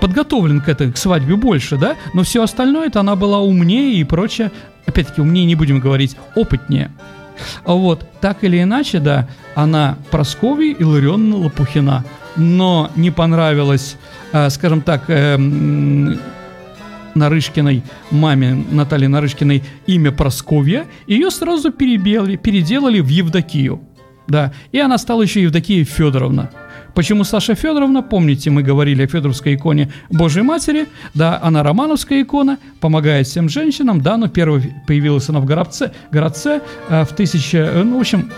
подготовлен 0.00 0.60
к 0.60 0.68
этой 0.68 0.90
к 0.90 0.96
свадьбе 0.96 1.36
больше, 1.36 1.76
да, 1.76 1.94
но 2.14 2.24
все 2.24 2.42
остальное 2.42 2.88
это 2.88 2.98
она 2.98 3.14
была 3.14 3.38
умнее 3.38 4.00
и 4.00 4.02
прочее. 4.02 4.50
Опять-таки, 4.86 5.20
умнее 5.20 5.46
не 5.46 5.54
будем 5.54 5.78
говорить, 5.78 6.16
опытнее. 6.34 6.90
Вот, 7.64 8.06
так 8.20 8.44
или 8.44 8.62
иначе, 8.62 9.00
да, 9.00 9.28
она 9.54 9.96
Прасковья 10.10 10.74
Илларионовна 10.78 11.36
Лопухина, 11.36 12.04
но 12.36 12.90
не 12.96 13.10
понравилось, 13.10 13.96
э, 14.32 14.50
скажем 14.50 14.82
так, 14.82 15.04
э, 15.08 15.36
Нарышкиной, 17.14 17.82
маме 18.10 18.64
Натальи 18.70 19.06
Нарышкиной, 19.06 19.62
имя 19.86 20.12
Просковья, 20.12 20.86
ее 21.06 21.30
сразу 21.30 21.72
перебели, 21.72 22.36
переделали 22.36 23.00
в 23.00 23.08
Евдокию. 23.08 23.80
Да, 24.28 24.52
и 24.70 24.78
она 24.78 24.96
стала 24.96 25.22
еще 25.22 25.42
Евдокия 25.42 25.84
Федоровна. 25.84 26.50
Почему 26.94 27.24
Саша 27.24 27.54
Федоровна? 27.54 28.02
Помните, 28.02 28.50
мы 28.50 28.62
говорили 28.62 29.04
о 29.04 29.06
Федоровской 29.06 29.54
иконе 29.54 29.92
Божьей 30.10 30.42
Матери. 30.42 30.86
Да, 31.14 31.38
она 31.42 31.62
романовская 31.62 32.22
икона, 32.22 32.58
помогает 32.80 33.26
всем 33.26 33.48
женщинам. 33.48 34.00
Да, 34.00 34.16
но 34.16 34.28
первой 34.28 34.74
появилась 34.86 35.28
она 35.28 35.40
в 35.40 35.44
городце, 35.44 35.92
городце 36.10 36.60
э, 36.88 37.04
в 37.04 37.14
тысяча... 37.14 37.58
Э, 37.58 37.82
ну, 37.82 37.98
в 37.98 38.00
общем, 38.00 38.30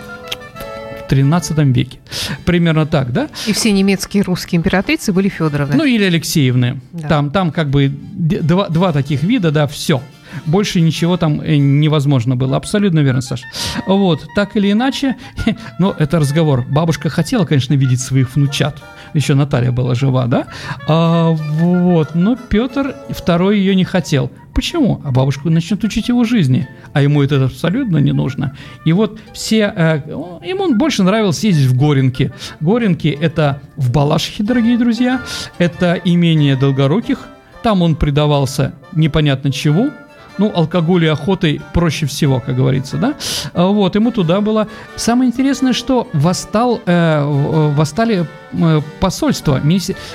в 1.03 1.07
13 1.07 1.57
веке. 1.75 1.99
Примерно 2.45 2.85
так, 2.85 3.11
да? 3.11 3.29
И 3.47 3.53
все 3.53 3.71
немецкие 3.71 4.21
и 4.21 4.23
русские 4.23 4.57
императрицы 4.57 5.11
были 5.11 5.29
Федоровны. 5.29 5.75
Ну, 5.75 5.83
или 5.83 6.03
Алексеевны. 6.03 6.79
Да. 6.91 7.07
Там, 7.07 7.31
там 7.31 7.51
как 7.51 7.69
бы 7.69 7.87
два, 7.89 8.69
два 8.69 8.91
таких 8.91 9.23
вида, 9.23 9.51
да, 9.51 9.67
все. 9.67 10.01
Больше 10.45 10.81
ничего 10.81 11.17
там 11.17 11.41
э, 11.41 11.57
невозможно 11.57 12.35
было. 12.35 12.57
Абсолютно 12.57 12.99
верно, 12.99 13.21
Саша. 13.21 13.45
Вот, 13.87 14.27
так 14.35 14.55
или 14.55 14.71
иначе, 14.71 15.15
но 15.79 15.95
это 15.97 16.19
разговор. 16.19 16.65
Бабушка 16.69 17.09
хотела, 17.09 17.45
конечно, 17.45 17.73
видеть 17.73 18.01
своих 18.01 18.35
внучат. 18.35 18.81
Еще 19.13 19.35
Наталья 19.35 19.71
была 19.71 19.95
жива, 19.95 20.25
да? 20.25 20.47
А, 20.87 21.29
вот, 21.31 22.15
но 22.15 22.35
Петр 22.35 22.95
второй 23.09 23.59
ее 23.59 23.75
не 23.75 23.83
хотел. 23.83 24.31
Почему? 24.53 25.01
А 25.03 25.11
бабушка 25.11 25.49
начнет 25.49 25.83
учить 25.83 26.09
его 26.09 26.23
жизни, 26.23 26.67
а 26.93 27.01
ему 27.01 27.23
это 27.23 27.43
абсолютно 27.45 27.97
не 27.97 28.11
нужно. 28.11 28.55
И 28.85 28.93
вот 28.93 29.19
все, 29.33 29.73
э, 29.75 30.01
ему 30.45 30.75
больше 30.75 31.01
нравилось 31.01 31.43
ездить 31.43 31.65
в 31.65 31.75
Горенки. 31.75 32.31
Горенки 32.59 33.07
это 33.07 33.61
в 33.77 33.91
Балашихе, 33.91 34.43
дорогие 34.43 34.77
друзья, 34.77 35.21
это 35.57 35.99
имение 36.05 36.55
Долгоруких. 36.55 37.27
Там 37.63 37.81
он 37.81 37.95
предавался 37.95 38.73
непонятно 38.91 39.51
чему, 39.51 39.89
ну, 40.37 40.51
алкоголь 40.53 41.05
и 41.05 41.07
охотой 41.07 41.61
проще 41.73 42.05
всего, 42.05 42.39
как 42.39 42.55
говорится, 42.55 42.97
да? 42.97 43.15
А, 43.53 43.67
вот, 43.67 43.95
ему 43.95 44.11
туда 44.11 44.41
было. 44.41 44.67
Самое 44.95 45.29
интересное, 45.29 45.73
что 45.73 46.07
восстал, 46.13 46.81
э, 46.85 47.71
восстали 47.75 48.27
э, 48.53 48.81
посольства, 48.99 49.61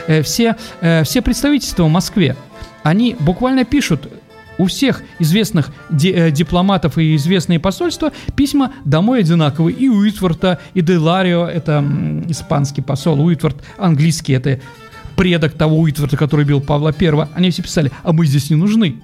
э, 0.07 0.22
все, 0.22 0.57
э, 0.81 1.04
все 1.04 1.22
представительства 1.22 1.85
в 1.85 1.90
Москве. 1.90 2.37
Они 2.83 3.16
буквально 3.18 3.64
пишут 3.64 4.09
у 4.59 4.66
всех 4.66 5.02
известных 5.18 5.70
ди, 5.88 6.11
э, 6.11 6.31
дипломатов 6.31 6.98
и 6.98 7.14
известные 7.16 7.61
посольства 7.61 8.12
письма 8.37 8.72
домой 8.85 9.20
одинаковые. 9.20 9.76
И 9.76 9.88
Уитворта, 9.88 10.61
и 10.74 10.81
Деларио, 10.81 11.46
это 11.46 11.85
испанский 12.28 12.83
посол, 12.83 13.24
Уитворт 13.24 13.57
английский, 13.78 14.33
это 14.33 14.61
предок 15.16 15.54
того 15.54 15.78
Уитворта, 15.78 16.16
который 16.16 16.44
бил 16.44 16.61
Павла 16.61 16.92
Первого. 16.92 17.28
Они 17.35 17.50
все 17.50 17.62
писали, 17.62 17.90
а 18.02 18.12
мы 18.12 18.26
здесь 18.26 18.50
не 18.50 18.57
нужны 18.57 19.00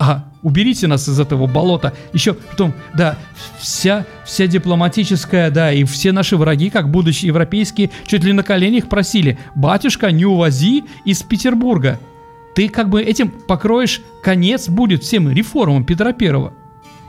а 0.00 0.24
уберите 0.42 0.86
нас 0.86 1.06
из 1.08 1.20
этого 1.20 1.46
болота. 1.46 1.92
Еще 2.14 2.32
потом, 2.32 2.72
да, 2.94 3.18
вся, 3.58 4.06
вся 4.24 4.46
дипломатическая, 4.46 5.50
да, 5.50 5.72
и 5.72 5.84
все 5.84 6.10
наши 6.10 6.38
враги, 6.38 6.70
как 6.70 6.90
будущие 6.90 7.28
европейские, 7.28 7.90
чуть 8.06 8.24
ли 8.24 8.32
на 8.32 8.42
коленях 8.42 8.88
просили, 8.88 9.38
батюшка, 9.54 10.10
не 10.10 10.24
увози 10.24 10.84
из 11.04 11.22
Петербурга. 11.22 12.00
Ты 12.54 12.70
как 12.70 12.88
бы 12.88 13.02
этим 13.02 13.28
покроешь 13.28 14.00
конец 14.22 14.70
будет 14.70 15.04
всем 15.04 15.30
реформам 15.30 15.84
Петра 15.84 16.14
Первого. 16.14 16.54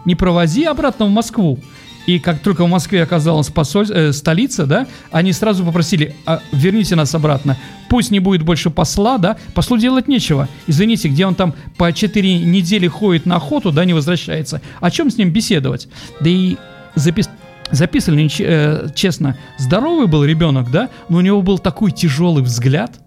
Не 0.04 0.16
провози 0.16 0.66
обратно 0.66 1.06
в 1.06 1.12
Москву. 1.12 1.60
И 2.08 2.20
как 2.20 2.40
только 2.40 2.66
в 2.66 2.70
Москве 2.70 3.04
оказалась 3.04 3.50
посоль... 3.50 3.88
э, 3.90 4.12
столица, 4.12 4.66
да, 4.66 4.88
они 5.12 5.34
сразу 5.34 5.64
попросили, 5.64 6.16
а, 6.26 6.42
верните 6.52 6.96
нас 6.96 7.14
обратно. 7.14 7.58
Пусть 7.90 8.12
не 8.12 8.20
будет 8.20 8.44
больше 8.44 8.70
посла, 8.70 9.18
да, 9.18 9.38
послу 9.54 9.78
делать 9.78 10.08
нечего. 10.08 10.48
Извините, 10.68 11.10
где 11.10 11.26
он 11.26 11.36
там 11.36 11.54
по 11.78 11.92
4 11.94 12.40
недели 12.40 12.88
ходит 12.88 13.26
на 13.26 13.36
охоту, 13.36 13.72
да, 13.72 13.86
не 13.86 13.94
возвращается. 13.94 14.62
О 14.80 14.90
чем 14.90 15.10
с 15.10 15.18
ним 15.18 15.32
беседовать? 15.32 15.88
Да 16.20 16.30
и 16.30 16.58
запис... 16.96 17.30
записали, 17.70 18.30
э, 18.40 18.90
честно, 18.96 19.38
здоровый 19.58 20.08
был 20.08 20.24
ребенок, 20.24 20.72
да, 20.72 20.90
но 21.10 21.18
у 21.18 21.22
него 21.22 21.42
был 21.42 21.60
такой 21.60 21.92
тяжелый 21.92 22.44
взгляд, 22.44 23.00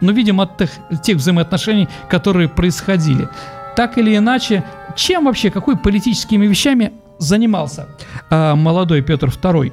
ну, 0.00 0.12
видимо, 0.12 0.42
от 0.42 0.58
тех, 0.58 0.70
тех 1.02 1.16
взаимоотношений, 1.16 1.88
которые 2.10 2.48
происходили. 2.48 3.28
Так 3.76 3.96
или 3.96 4.16
иначе, 4.16 4.62
чем 4.96 5.24
вообще, 5.24 5.50
какой 5.50 5.76
политическими 5.76 6.46
вещами 6.46 6.92
занимался 7.24 7.88
э, 8.30 8.54
молодой 8.54 9.02
Петр 9.02 9.28
II? 9.28 9.72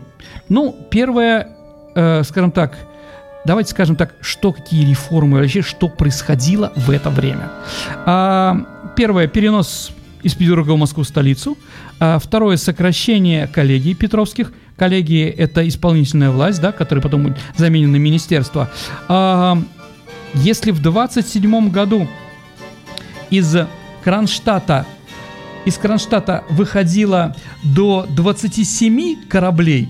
Ну, 0.50 0.76
первое, 0.90 1.50
э, 1.96 2.24
скажем 2.24 2.52
так, 2.52 2.78
давайте 3.46 3.72
скажем 3.72 3.96
так, 3.96 4.14
что 4.22 4.52
какие 4.52 4.90
реформы 4.90 5.40
вообще, 5.40 5.62
что 5.62 5.88
происходило 5.88 6.72
в 6.76 6.90
это 6.90 7.10
время. 7.10 7.50
А, 8.06 8.92
первое, 8.96 9.28
перенос 9.28 9.92
из 10.24 10.36
Петербурга 10.36 10.72
в 10.72 10.78
Москву 10.78 11.04
столицу. 11.04 11.58
А, 12.00 12.20
второе, 12.20 12.58
сокращение 12.58 13.48
коллегий 13.48 13.94
петровских. 13.94 14.54
Коллегии– 14.78 15.28
это 15.38 15.68
исполнительная 15.68 16.32
власть, 16.32 16.60
да, 16.60 16.72
которая 16.72 17.04
потом 17.04 17.24
будет 17.24 17.38
заменена 17.56 17.94
на 17.94 17.98
министерство. 17.98 18.70
А, 19.08 19.58
если 20.34 20.72
в 20.72 20.82
27 20.82 21.70
году 21.70 22.08
из 23.30 23.56
Кронштадта 24.04 24.86
из 25.66 25.78
Кронштадта 25.78 26.44
выходило 26.50 27.36
до 27.64 28.06
27 28.10 29.28
кораблей, 29.28 29.90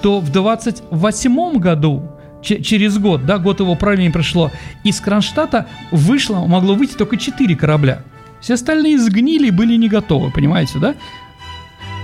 то 0.00 0.20
в 0.20 0.30
28 0.30 1.58
году, 1.58 2.10
через 2.42 2.98
год, 2.98 3.24
да, 3.26 3.38
год 3.38 3.60
его 3.60 3.74
правления 3.74 4.10
прошло, 4.10 4.50
из 4.84 5.00
Кронштадта 5.00 5.66
вышло, 5.90 6.46
могло 6.46 6.74
выйти 6.74 6.94
только 6.94 7.16
4 7.16 7.54
корабля. 7.56 8.04
Все 8.40 8.54
остальные 8.54 8.98
сгнили 8.98 9.48
и 9.48 9.50
были 9.52 9.76
не 9.76 9.88
готовы, 9.88 10.30
понимаете, 10.30 10.78
да? 10.78 10.94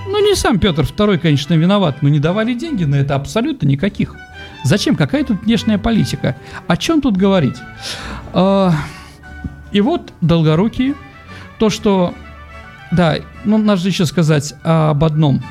Ну, 0.07 0.25
не 0.27 0.35
сам 0.37 0.59
Петр 0.59 0.83
II, 0.83 1.19
конечно, 1.19 1.55
виноват, 1.55 2.01
но 2.01 2.09
не 2.09 2.19
давали 2.19 2.55
деньги 2.55 2.85
на 2.85 2.95
это 2.95 3.15
абсолютно 3.15 3.67
никаких. 3.67 4.15
Зачем? 4.65 4.97
Какая 4.97 5.25
тут 5.25 5.43
внешняя 5.43 5.79
политика? 5.79 6.37
О 6.67 6.77
чем 6.77 7.01
тут 7.01 7.17
говорить? 7.17 7.57
А, 8.33 8.73
и 9.71 9.81
вот 9.81 10.13
Долгорукие, 10.21 10.95
то, 11.59 11.69
что 11.69 12.15
да, 12.90 13.16
ну 13.44 13.59
надо 13.59 13.87
еще 13.87 14.07
сказать 14.07 14.55
об 14.62 15.05
одном. 15.05 15.42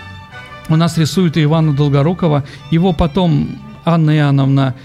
У 0.69 0.75
нас 0.75 0.97
рисует 0.97 1.37
Ивана 1.37 1.73
Долгорукова. 1.73 2.43
Его 2.71 2.91
потом 2.93 3.57
Анна 3.85 4.15
Иоанновна 4.17 4.75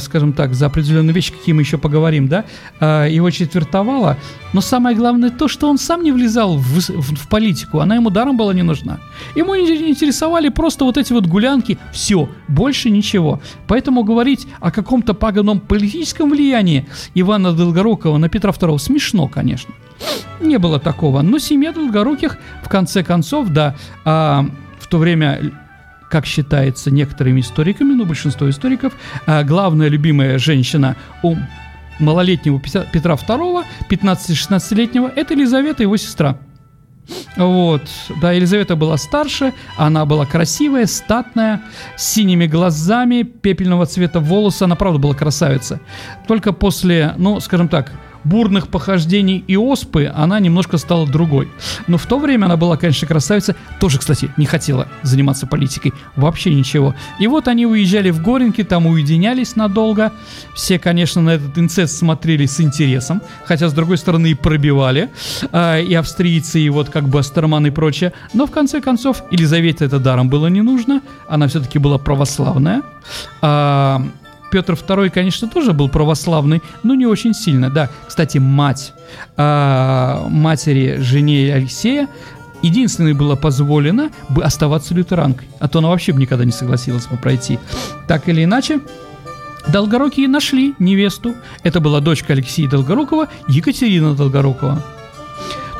скажем 0.00 0.32
так, 0.32 0.54
за 0.54 0.66
определенные 0.66 1.14
вещи, 1.14 1.32
какие 1.32 1.54
мы 1.54 1.62
еще 1.62 1.78
поговорим, 1.78 2.28
да, 2.28 2.44
э, 2.80 3.08
его 3.10 3.30
четвертовала. 3.30 4.16
Но 4.52 4.60
самое 4.60 4.96
главное 4.96 5.30
то, 5.30 5.48
что 5.48 5.68
он 5.68 5.78
сам 5.78 6.02
не 6.02 6.12
влезал 6.12 6.56
в, 6.56 6.78
в, 6.78 7.14
в 7.14 7.28
политику, 7.28 7.80
она 7.80 7.94
ему 7.94 8.10
даром 8.10 8.36
была 8.36 8.54
не 8.54 8.62
нужна. 8.62 8.98
Ему 9.36 9.54
не 9.54 9.90
интересовали 9.90 10.48
просто 10.48 10.84
вот 10.84 10.96
эти 10.96 11.12
вот 11.12 11.26
гулянки, 11.26 11.78
все, 11.92 12.28
больше 12.48 12.90
ничего. 12.90 13.40
Поэтому 13.66 14.04
говорить 14.04 14.46
о 14.60 14.70
каком-то 14.70 15.14
паганом 15.14 15.60
политическом 15.60 16.30
влиянии 16.30 16.86
Ивана 17.14 17.52
Долгорукова 17.52 18.18
на 18.18 18.28
Петра 18.28 18.52
II 18.52 18.78
смешно, 18.78 19.28
конечно. 19.28 19.74
Не 20.40 20.58
было 20.58 20.78
такого. 20.78 21.22
Но 21.22 21.38
семья 21.38 21.72
Долгоруких, 21.72 22.38
в 22.62 22.68
конце 22.68 23.02
концов, 23.02 23.48
да, 23.48 23.74
а, 24.04 24.46
в 24.78 24.86
то 24.86 24.98
время 24.98 25.52
как 26.10 26.26
считается 26.26 26.90
некоторыми 26.90 27.40
историками, 27.40 27.92
ну, 27.94 28.04
большинство 28.04 28.48
историков, 28.48 28.94
а, 29.26 29.42
главная 29.44 29.88
любимая 29.88 30.38
женщина 30.38 30.96
у 31.22 31.36
малолетнего 31.98 32.60
Петра 32.60 33.14
II, 33.14 33.64
15-16-летнего, 33.88 35.10
это 35.14 35.34
Елизавета, 35.34 35.82
его 35.82 35.96
сестра. 35.96 36.38
Вот, 37.36 37.82
да, 38.20 38.32
Елизавета 38.32 38.76
была 38.76 38.96
старше, 38.98 39.54
она 39.76 40.04
была 40.04 40.26
красивая, 40.26 40.86
статная, 40.86 41.62
с 41.96 42.06
синими 42.06 42.46
глазами, 42.46 43.22
пепельного 43.22 43.86
цвета 43.86 44.20
волосы, 44.20 44.64
она 44.64 44.76
правда 44.76 44.98
была 44.98 45.14
красавица. 45.14 45.80
Только 46.26 46.52
после, 46.52 47.14
ну, 47.16 47.40
скажем 47.40 47.68
так, 47.68 47.92
бурных 48.28 48.68
похождений 48.68 49.42
и 49.46 49.56
оспы 49.56 50.12
она 50.14 50.38
немножко 50.40 50.78
стала 50.78 51.06
другой. 51.06 51.48
Но 51.86 51.98
в 51.98 52.06
то 52.06 52.18
время 52.18 52.46
она 52.46 52.56
была, 52.56 52.76
конечно, 52.76 53.08
красавица. 53.08 53.56
Тоже, 53.80 53.98
кстати, 53.98 54.30
не 54.36 54.46
хотела 54.46 54.88
заниматься 55.02 55.46
политикой. 55.46 55.92
Вообще 56.16 56.54
ничего. 56.54 56.94
И 57.18 57.26
вот 57.26 57.48
они 57.48 57.66
уезжали 57.66 58.10
в 58.10 58.22
Горенки, 58.22 58.62
там 58.64 58.86
уединялись 58.86 59.56
надолго. 59.56 60.12
Все, 60.54 60.78
конечно, 60.78 61.22
на 61.22 61.30
этот 61.30 61.56
инцест 61.58 61.96
смотрели 61.96 62.46
с 62.46 62.60
интересом. 62.60 63.22
Хотя, 63.44 63.68
с 63.68 63.72
другой 63.72 63.98
стороны, 63.98 64.28
и 64.30 64.34
пробивали. 64.34 65.10
А, 65.52 65.78
и 65.78 65.94
австрийцы, 65.94 66.60
и 66.60 66.68
вот 66.68 66.90
как 66.90 67.08
бы 67.08 67.18
Астерман 67.18 67.66
и 67.66 67.70
прочее. 67.70 68.12
Но, 68.34 68.46
в 68.46 68.50
конце 68.50 68.80
концов, 68.80 69.22
Елизавете 69.30 69.84
это 69.86 69.98
даром 69.98 70.28
было 70.28 70.48
не 70.48 70.62
нужно. 70.62 71.02
Она 71.28 71.48
все-таки 71.48 71.78
была 71.78 71.98
православная. 71.98 72.82
А, 73.40 74.02
Петр 74.50 74.74
II, 74.74 75.10
конечно, 75.10 75.48
тоже 75.48 75.72
был 75.72 75.88
православный, 75.88 76.62
но 76.82 76.94
не 76.94 77.06
очень 77.06 77.34
сильно. 77.34 77.70
Да, 77.70 77.90
кстати, 78.06 78.38
мать 78.38 78.92
э, 79.36 80.26
матери 80.28 80.98
жене 81.00 81.52
Алексея 81.54 82.08
единственной 82.62 83.12
было 83.12 83.36
позволено 83.36 84.10
бы 84.28 84.42
оставаться 84.42 84.94
лютеранкой, 84.94 85.48
а 85.60 85.68
то 85.68 85.78
она 85.78 85.88
вообще 85.88 86.12
бы 86.12 86.20
никогда 86.20 86.44
не 86.44 86.52
согласилась 86.52 87.06
бы 87.06 87.16
пройти. 87.16 87.58
Так 88.06 88.28
или 88.28 88.44
иначе, 88.44 88.80
Долгорукие 89.68 90.28
нашли 90.28 90.74
невесту. 90.78 91.34
Это 91.62 91.80
была 91.80 92.00
дочка 92.00 92.32
Алексея 92.32 92.68
Долгорукова, 92.68 93.28
Екатерина 93.48 94.14
Долгорукова. 94.14 94.82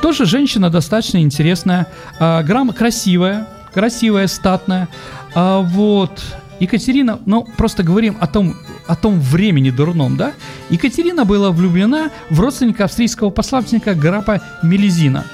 Тоже 0.02 0.26
женщина 0.26 0.68
достаточно 0.70 1.18
интересная, 1.18 1.86
э, 2.20 2.42
грамм 2.42 2.70
красивая, 2.72 3.48
красивая, 3.72 4.26
статная. 4.26 4.88
А 5.34 5.60
вот 5.60 6.22
Екатерина, 6.60 7.20
ну, 7.26 7.46
просто 7.56 7.82
говорим 7.82 8.16
о 8.20 8.26
том, 8.26 8.56
о 8.86 8.96
том 8.96 9.20
времени 9.20 9.70
дурном, 9.70 10.16
да? 10.16 10.32
Екатерина 10.70 11.24
была 11.24 11.50
влюблена 11.50 12.10
в 12.30 12.40
родственника 12.40 12.84
австрийского 12.84 13.30
посланника 13.30 13.94
графа 13.94 14.40
Мелизина. 14.62 15.24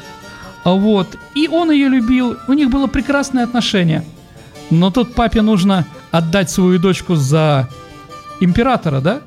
Вот. 0.64 1.16
И 1.34 1.48
он 1.48 1.70
ее 1.70 1.88
любил, 1.88 2.36
у 2.48 2.52
них 2.52 2.70
было 2.70 2.86
прекрасное 2.86 3.44
отношение. 3.44 4.04
Но 4.70 4.90
тут 4.90 5.14
папе 5.14 5.42
нужно 5.42 5.86
отдать 6.10 6.50
свою 6.50 6.78
дочку 6.78 7.14
за 7.14 7.68
императора, 8.40 9.00
да? 9.00 9.20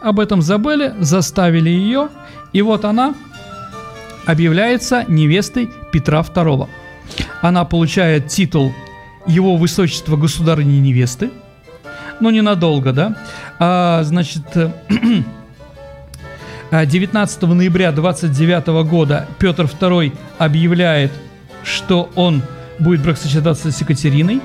Об 0.00 0.18
этом 0.18 0.42
забыли, 0.42 0.94
заставили 1.00 1.68
ее, 1.68 2.08
и 2.52 2.62
вот 2.62 2.84
она 2.84 3.14
объявляется 4.26 5.04
невестой 5.08 5.70
Петра 5.92 6.20
II. 6.20 6.68
Она 7.42 7.64
получает 7.64 8.28
титул 8.28 8.72
его 9.26 9.56
высочество 9.56 10.16
государыни 10.16 10.78
невесты, 10.78 11.30
но 12.20 12.30
ненадолго, 12.30 12.92
да, 12.92 13.16
а, 13.58 14.02
значит, 14.04 14.42
19 16.70 17.42
ноября 17.42 17.92
29 17.92 18.66
года 18.88 19.26
Петр 19.38 19.64
II 19.64 20.12
объявляет, 20.38 21.12
что 21.64 22.10
он 22.14 22.42
будет 22.78 23.02
бракосочетаться 23.02 23.72
с 23.72 23.80
Екатериной. 23.80 24.40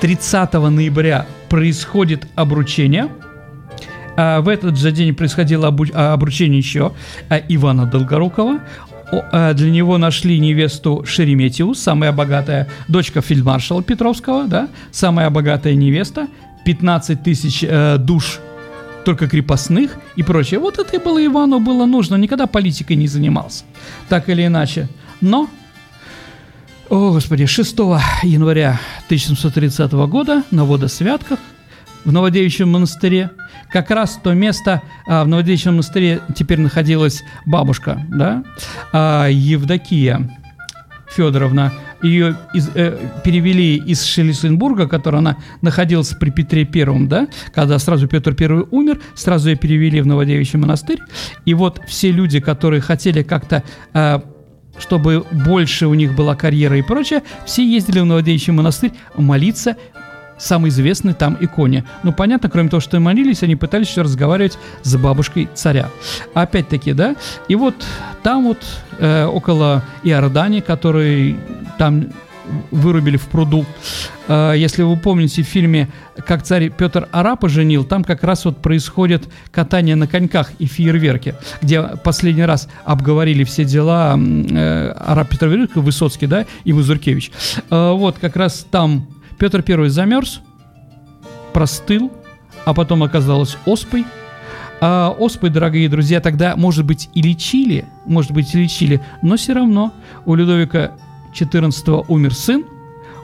30 0.00 0.52
ноября 0.54 1.26
происходит 1.48 2.26
обручение. 2.34 3.08
А 4.16 4.40
в 4.40 4.48
этот 4.48 4.78
же 4.78 4.92
день 4.92 5.14
происходило 5.14 5.68
обручение 5.68 6.58
еще 6.58 6.92
Ивана 7.48 7.86
Долгорукова. 7.86 8.60
Э, 9.12 9.54
для 9.54 9.70
него 9.70 9.98
нашли 9.98 10.38
невесту 10.38 11.04
Шереметьеву, 11.04 11.74
самая 11.74 12.12
богатая 12.12 12.68
дочка 12.88 13.20
фельдмаршала 13.20 13.82
Петровского, 13.82 14.46
да, 14.46 14.68
самая 14.92 15.30
богатая 15.30 15.74
невеста, 15.74 16.28
15 16.64 17.22
тысяч 17.22 17.64
э, 17.66 17.96
душ 17.98 18.40
только 19.04 19.28
крепостных 19.28 19.96
и 20.16 20.22
прочее. 20.22 20.60
Вот 20.60 20.78
это 20.78 20.96
и 20.96 20.98
было 20.98 21.24
Ивану 21.24 21.58
было 21.58 21.86
нужно, 21.86 22.16
никогда 22.16 22.46
политикой 22.46 22.96
не 22.96 23.08
занимался, 23.08 23.64
так 24.08 24.28
или 24.28 24.46
иначе. 24.46 24.88
Но, 25.20 25.48
о 26.88 27.12
господи, 27.12 27.46
6 27.46 27.78
января 28.22 28.78
1730 29.06 29.92
года 29.92 30.44
на 30.50 30.64
водосвятках 30.64 31.38
в 32.04 32.12
Новодевичьем 32.12 32.70
монастыре 32.70 33.30
как 33.70 33.90
раз 33.90 34.18
то 34.22 34.32
место 34.32 34.82
а, 35.06 35.24
в 35.24 35.28
Новодевичьем 35.28 35.74
монастыре 35.74 36.20
теперь 36.34 36.60
находилась 36.60 37.22
бабушка, 37.46 38.04
да, 38.08 38.44
а, 38.92 39.28
Евдокия 39.28 40.30
Федоровна. 41.10 41.72
Ее 42.02 42.34
из, 42.54 42.70
э, 42.74 42.96
перевели 43.24 43.76
из 43.76 44.02
Шлиссенбурга, 44.04 44.88
которая 44.88 45.20
она 45.20 45.36
находилась 45.60 46.14
при 46.14 46.30
Петре 46.30 46.64
Первом, 46.64 47.08
да, 47.08 47.28
когда 47.52 47.78
сразу 47.78 48.08
Петр 48.08 48.34
Первый 48.34 48.64
умер, 48.70 49.00
сразу 49.14 49.50
ее 49.50 49.56
перевели 49.56 50.00
в 50.00 50.06
Новодевичий 50.06 50.58
монастырь. 50.58 51.00
И 51.44 51.52
вот 51.52 51.82
все 51.86 52.10
люди, 52.10 52.40
которые 52.40 52.80
хотели 52.80 53.22
как-то 53.22 53.62
э, 53.92 54.20
чтобы 54.78 55.26
больше 55.30 55.86
у 55.86 55.94
них 55.94 56.14
была 56.14 56.34
карьера 56.34 56.78
и 56.78 56.82
прочее, 56.82 57.22
все 57.44 57.64
ездили 57.70 58.00
в 58.00 58.06
Новодевичий 58.06 58.52
монастырь 58.52 58.92
молиться 59.14 59.76
самый 60.40 60.70
известный 60.70 61.14
там 61.14 61.36
иконе. 61.40 61.84
Ну, 62.02 62.12
понятно, 62.12 62.50
кроме 62.50 62.68
того, 62.68 62.80
что 62.80 62.98
молились, 62.98 63.42
они 63.42 63.56
пытались 63.56 63.88
еще 63.88 64.02
разговаривать 64.02 64.58
с 64.82 64.96
бабушкой 64.96 65.48
царя. 65.54 65.90
Опять-таки, 66.34 66.92
да, 66.92 67.14
и 67.48 67.54
вот 67.54 67.74
там 68.22 68.44
вот 68.44 68.58
э, 68.98 69.26
около 69.26 69.84
Иордани, 70.02 70.60
который 70.60 71.36
там 71.78 72.08
вырубили 72.70 73.16
в 73.16 73.26
пруду. 73.28 73.64
Э, 74.28 74.54
если 74.56 74.82
вы 74.82 74.96
помните 74.96 75.42
в 75.42 75.46
фильме 75.46 75.88
«Как 76.26 76.42
царь 76.42 76.70
Петр 76.70 77.08
Арапа 77.12 77.48
женил», 77.48 77.84
там 77.84 78.04
как 78.04 78.22
раз 78.24 78.44
вот 78.44 78.58
происходит 78.58 79.28
катание 79.50 79.96
на 79.96 80.06
коньках 80.06 80.50
и 80.58 80.66
фейерверки, 80.66 81.34
где 81.62 81.82
последний 81.82 82.44
раз 82.44 82.68
обговорили 82.84 83.44
все 83.44 83.64
дела 83.64 84.18
э, 84.18 84.92
Арап 84.92 85.28
Петр 85.28 85.68
Высоцкий, 85.74 86.26
да, 86.26 86.46
и 86.64 86.72
Мазуркевич. 86.72 87.30
Э, 87.70 87.92
вот 87.92 88.18
как 88.18 88.36
раз 88.36 88.66
там 88.70 89.06
Петр 89.40 89.64
I 89.66 89.88
замерз, 89.88 90.42
простыл, 91.54 92.12
а 92.66 92.74
потом 92.74 93.02
оказалось 93.02 93.56
оспой. 93.64 94.04
А 94.82 95.16
оспой, 95.18 95.48
дорогие 95.48 95.88
друзья, 95.88 96.20
тогда, 96.20 96.56
может 96.56 96.84
быть, 96.84 97.08
и 97.14 97.22
лечили, 97.22 97.86
может 98.04 98.32
быть, 98.32 98.54
и 98.54 98.58
лечили, 98.58 99.00
но 99.22 99.38
все 99.38 99.54
равно 99.54 99.94
у 100.26 100.34
Людовика 100.34 100.92
XIV 101.34 102.04
умер 102.08 102.34
сын, 102.34 102.64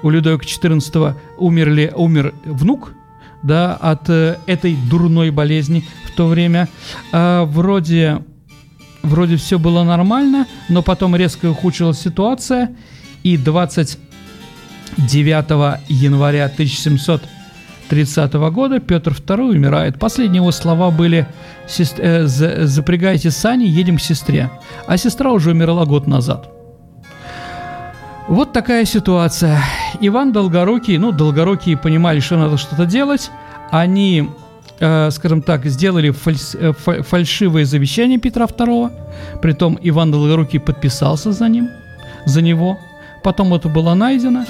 у 0.03 0.09
Людовика 0.09 0.45
XIV 0.47 1.15
умерли, 1.37 1.93
умер 1.95 2.33
внук, 2.47 2.95
да, 3.43 3.75
от 3.75 4.09
э, 4.09 4.39
этой 4.47 4.75
дурной 4.91 5.31
болезни 5.31 5.85
в 6.07 6.17
то 6.17 6.29
время. 6.29 6.69
А, 7.13 7.45
вроде, 7.45 8.23
вроде 9.03 9.37
все 9.37 9.59
было 9.59 9.85
нормально, 9.85 10.47
но 10.71 10.83
потом 10.83 11.15
резко 11.15 11.51
ухудшилась 11.51 12.01
ситуация, 12.01 12.75
и 13.23 13.37
20 13.37 13.99
9 14.97 15.81
января 15.89 16.45
1730 16.47 18.33
года 18.35 18.81
Петр 18.81 19.13
II 19.13 19.51
умирает. 19.51 19.99
Последние 19.99 20.41
его 20.41 20.53
слова 20.53 20.91
были 20.91 21.27
э, 21.79 22.27
«Запрягайте 22.27 23.31
сани, 23.31 23.65
едем 23.65 23.99
к 23.99 24.01
сестре». 24.01 24.51
А 24.87 24.97
сестра 24.97 25.33
уже 25.33 25.51
умерла 25.51 25.85
год 25.85 26.07
назад. 26.07 26.51
Вот 28.29 28.53
такая 28.53 28.85
ситуация. 28.87 29.63
Иван 30.01 30.33
Долгорукий, 30.33 30.99
ну, 30.99 31.13
Долгорукие 31.13 31.77
понимали, 31.77 32.19
что 32.21 32.37
надо 32.37 32.57
что-то 32.57 32.85
делать. 32.85 33.31
Они, 33.71 34.29
э, 34.81 35.11
скажем 35.13 35.43
так, 35.43 35.65
сделали 35.67 36.11
фальс, 36.11 36.57
э, 36.59 36.73
фальшивое 37.03 37.65
завещание 37.65 38.19
Петра 38.19 38.47
II. 38.47 38.91
Притом 39.41 39.79
Иван 39.81 40.11
Долгорукий 40.11 40.59
подписался 40.59 41.33
за 41.33 41.49
ним, 41.49 41.69
за 42.25 42.43
него. 42.43 42.79
Потом 43.23 43.55
это 43.55 43.69
было 43.69 43.95
найдено. 43.95 44.45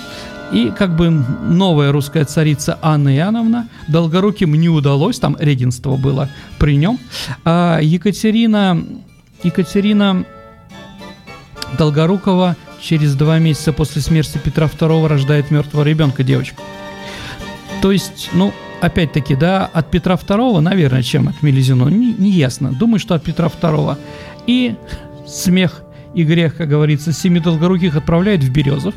И 0.52 0.70
как 0.70 0.94
бы 0.96 1.10
новая 1.10 1.90
русская 1.90 2.24
царица 2.24 2.78
Анна 2.80 3.16
Иоанновна, 3.16 3.68
Долгоруким 3.88 4.54
не 4.54 4.68
удалось, 4.68 5.18
там 5.18 5.36
регенство 5.40 5.96
было 5.96 6.28
при 6.58 6.76
нем. 6.76 7.00
А 7.44 7.80
Екатерина, 7.80 8.80
Екатерина 9.42 10.24
Долгорукова 11.76 12.56
через 12.80 13.14
два 13.16 13.38
месяца 13.38 13.72
после 13.72 14.02
смерти 14.02 14.38
Петра 14.42 14.66
II 14.66 15.08
рождает 15.08 15.50
мертвого 15.50 15.82
ребенка, 15.82 16.22
девочку. 16.22 16.62
То 17.82 17.90
есть, 17.90 18.30
ну, 18.32 18.52
опять-таки, 18.80 19.34
да, 19.34 19.66
от 19.66 19.90
Петра 19.90 20.14
II, 20.14 20.60
наверное, 20.60 21.02
чем 21.02 21.28
от 21.28 21.42
Мелизино, 21.42 21.88
не, 21.88 22.12
не 22.12 22.30
ясно. 22.30 22.72
Думаю, 22.72 23.00
что 23.00 23.14
от 23.14 23.22
Петра 23.24 23.48
II. 23.48 23.96
И 24.46 24.76
смех 25.26 25.82
и 26.16 26.24
грех, 26.24 26.56
как 26.56 26.68
говорится, 26.68 27.12
семи 27.12 27.40
долгоруких 27.40 27.94
отправляют 27.94 28.42
в 28.42 28.50
Березов 28.50 28.94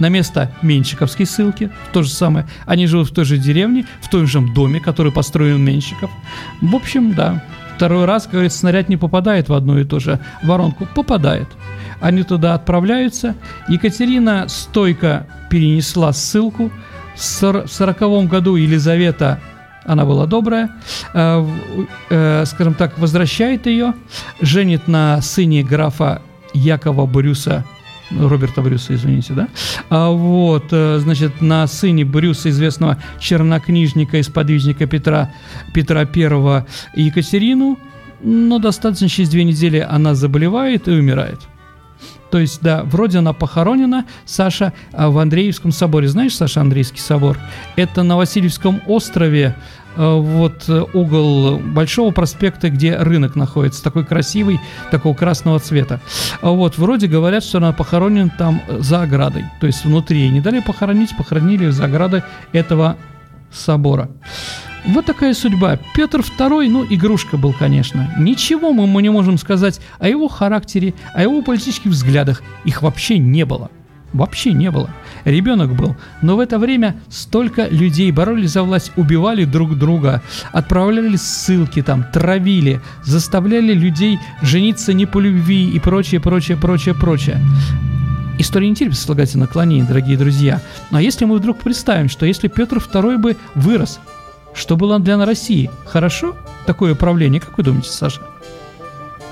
на 0.00 0.08
место 0.08 0.50
Менщиковской 0.60 1.24
ссылки, 1.24 1.70
то 1.92 2.02
же 2.02 2.10
самое. 2.10 2.46
Они 2.66 2.86
живут 2.86 3.10
в 3.10 3.14
той 3.14 3.24
же 3.24 3.38
деревне, 3.38 3.86
в 4.00 4.10
том 4.10 4.26
же 4.26 4.40
доме, 4.40 4.80
который 4.80 5.12
построен 5.12 5.64
Менщиков. 5.64 6.10
В 6.60 6.74
общем, 6.74 7.14
да, 7.14 7.44
второй 7.76 8.06
раз, 8.06 8.24
как 8.24 8.32
говорится, 8.32 8.58
снаряд 8.58 8.88
не 8.88 8.96
попадает 8.96 9.48
в 9.48 9.54
одну 9.54 9.78
и 9.78 9.84
ту 9.84 10.00
же 10.00 10.18
воронку, 10.42 10.88
попадает. 10.96 11.46
Они 12.00 12.24
туда 12.24 12.54
отправляются. 12.54 13.36
Екатерина 13.68 14.48
стойко 14.48 15.28
перенесла 15.48 16.12
ссылку. 16.12 16.72
В 17.14 17.68
сороковом 17.68 18.26
году 18.26 18.56
Елизавета 18.56 19.38
она 19.84 20.04
была 20.04 20.26
добрая, 20.26 20.70
э, 21.14 21.46
э, 22.10 22.44
скажем 22.46 22.74
так, 22.74 22.98
возвращает 22.98 23.66
ее, 23.66 23.94
женит 24.40 24.88
на 24.88 25.20
сыне 25.20 25.62
графа 25.62 26.22
Якова 26.54 27.06
Брюса 27.06 27.64
Роберта 28.20 28.62
Брюса, 28.62 28.94
извините, 28.94 29.32
да? 29.32 29.48
А 29.88 30.10
вот, 30.10 30.64
э, 30.70 30.98
значит, 30.98 31.40
на 31.40 31.66
сыне 31.66 32.04
Брюса, 32.04 32.50
известного 32.50 32.98
чернокнижника 33.18 34.18
и 34.18 34.22
сподвижника 34.22 34.86
Петра, 34.86 35.32
Петра 35.74 36.00
I 36.00 36.64
Екатерину, 36.94 37.78
но 38.22 38.58
достаточно 38.58 39.08
через 39.08 39.30
две 39.30 39.44
недели 39.44 39.78
она 39.78 40.14
заболевает 40.14 40.88
и 40.88 40.92
умирает. 40.92 41.40
То 42.30 42.38
есть, 42.38 42.62
да, 42.62 42.82
вроде 42.84 43.18
она 43.18 43.34
похоронена, 43.34 44.06
Саша, 44.24 44.72
а 44.92 45.10
в 45.10 45.18
Андреевском 45.18 45.70
соборе. 45.70 46.08
Знаешь, 46.08 46.34
Саша, 46.34 46.62
Андрейский 46.62 47.00
собор? 47.00 47.38
Это 47.76 48.02
на 48.02 48.16
Васильевском 48.16 48.80
острове, 48.86 49.54
вот 49.96 50.68
э, 50.68 50.84
угол 50.92 51.58
Большого 51.58 52.12
проспекта, 52.12 52.70
где 52.70 52.96
рынок 52.96 53.36
находится, 53.36 53.82
такой 53.82 54.04
красивый, 54.04 54.60
такого 54.90 55.14
красного 55.14 55.58
цвета. 55.58 56.00
А 56.40 56.50
вот, 56.50 56.78
вроде 56.78 57.06
говорят, 57.06 57.44
что 57.44 57.58
она 57.58 57.72
похоронена 57.72 58.32
там 58.36 58.62
за 58.68 59.02
оградой, 59.02 59.44
то 59.60 59.66
есть 59.66 59.84
внутри. 59.84 60.28
Не 60.28 60.40
дали 60.40 60.60
похоронить, 60.60 61.16
похоронили 61.16 61.68
за 61.68 61.84
оградой 61.84 62.22
этого 62.52 62.96
собора. 63.50 64.08
Вот 64.84 65.06
такая 65.06 65.32
судьба. 65.32 65.78
Петр 65.94 66.20
II, 66.20 66.68
ну, 66.68 66.84
игрушка 66.88 67.36
был, 67.36 67.52
конечно. 67.52 68.12
Ничего 68.18 68.72
мы, 68.72 68.86
мы 68.86 69.02
не 69.02 69.10
можем 69.10 69.38
сказать 69.38 69.80
о 70.00 70.08
его 70.08 70.26
характере, 70.26 70.94
о 71.14 71.22
его 71.22 71.40
политических 71.42 71.92
взглядах. 71.92 72.42
Их 72.64 72.82
вообще 72.82 73.18
не 73.18 73.44
было. 73.44 73.70
Вообще 74.12 74.52
не 74.52 74.70
было. 74.70 74.90
Ребенок 75.24 75.74
был. 75.74 75.96
Но 76.20 76.36
в 76.36 76.40
это 76.40 76.58
время 76.58 76.96
столько 77.08 77.66
людей 77.68 78.10
боролись 78.12 78.50
за 78.50 78.62
власть, 78.62 78.92
убивали 78.96 79.44
друг 79.44 79.78
друга, 79.78 80.22
отправляли 80.52 81.16
ссылки 81.16 81.82
там, 81.82 82.04
травили, 82.12 82.80
заставляли 83.04 83.72
людей 83.72 84.18
жениться 84.42 84.92
не 84.92 85.06
по 85.06 85.18
любви 85.18 85.70
и 85.70 85.78
прочее, 85.78 86.20
прочее, 86.20 86.56
прочее, 86.56 86.94
прочее. 86.94 87.40
История 88.38 88.68
не 88.68 88.74
терпит 88.74 88.98
слагательных 88.98 89.48
наклонений, 89.48 89.86
дорогие 89.86 90.16
друзья. 90.16 90.60
Но 90.90 90.98
если 90.98 91.24
мы 91.24 91.36
вдруг 91.36 91.58
представим, 91.60 92.08
что 92.08 92.26
если 92.26 92.48
Петр 92.48 92.78
II 92.78 93.18
бы 93.18 93.36
вырос 93.54 94.00
что 94.54 94.76
было 94.76 94.98
для 94.98 95.24
России? 95.24 95.70
Хорошо 95.86 96.36
такое 96.66 96.92
управление? 96.92 97.40
Как 97.40 97.56
вы 97.56 97.64
думаете, 97.64 97.90
Саша? 97.90 98.20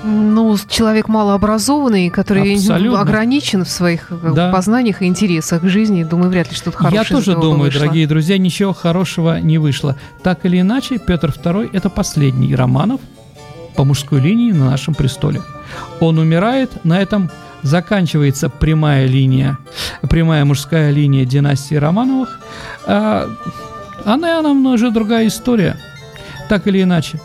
Ну, 0.03 0.57
человек 0.67 1.07
малообразованный, 1.07 2.09
который 2.09 2.55
Абсолютно. 2.55 3.01
ограничен 3.01 3.63
в 3.63 3.69
своих 3.69 4.07
э, 4.09 4.31
да. 4.33 4.51
познаниях 4.51 5.01
и 5.01 5.05
интересах 5.05 5.63
жизни, 5.63 6.03
думаю, 6.03 6.29
вряд 6.29 6.49
ли 6.49 6.55
что-то 6.55 6.77
хорошее 6.77 7.01
Я 7.01 7.15
тоже 7.15 7.33
думаю, 7.35 7.65
вышло. 7.65 7.81
дорогие 7.81 8.07
друзья, 8.07 8.37
ничего 8.37 8.73
хорошего 8.73 9.39
не 9.39 9.57
вышло. 9.59 9.95
Так 10.23 10.45
или 10.45 10.59
иначе, 10.59 10.97
Петр 10.97 11.29
II– 11.29 11.69
это 11.73 11.89
последний 11.89 12.55
Романов 12.55 12.99
по 13.75 13.83
мужской 13.83 14.19
линии 14.19 14.51
на 14.51 14.71
нашем 14.71 14.95
престоле. 14.95 15.41
Он 15.99 16.17
умирает, 16.17 16.83
на 16.83 16.99
этом 16.99 17.29
заканчивается 17.61 18.49
прямая 18.49 19.05
линия, 19.05 19.57
прямая 20.09 20.45
мужская 20.45 20.91
линия 20.91 21.25
династии 21.25 21.75
Романовых. 21.75 22.39
А, 22.87 23.29
Анна 24.03 24.25
Иоанновна 24.27 24.71
уже 24.71 24.89
другая 24.89 25.27
история, 25.27 25.77
так 26.49 26.67
или 26.67 26.81
иначе. 26.81 27.19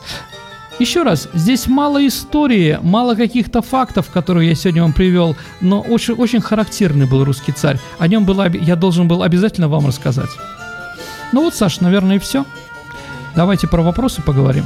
Еще 0.78 1.02
раз, 1.02 1.28
здесь 1.32 1.66
мало 1.68 2.06
истории, 2.06 2.78
мало 2.82 3.14
каких-то 3.14 3.62
фактов, 3.62 4.10
которые 4.12 4.50
я 4.50 4.54
сегодня 4.54 4.82
вам 4.82 4.92
привел, 4.92 5.34
но 5.62 5.80
очень, 5.80 6.14
очень 6.14 6.40
характерный 6.40 7.06
был 7.06 7.24
русский 7.24 7.52
царь. 7.52 7.78
О 7.98 8.06
нем 8.06 8.26
было, 8.26 8.50
я 8.50 8.76
должен 8.76 9.08
был 9.08 9.22
обязательно 9.22 9.68
вам 9.68 9.86
рассказать. 9.86 10.30
Ну 11.32 11.44
вот, 11.44 11.54
Саш, 11.54 11.80
наверное, 11.80 12.16
и 12.16 12.18
все. 12.18 12.44
Давайте 13.34 13.66
про 13.68 13.82
вопросы 13.82 14.20
поговорим. 14.22 14.64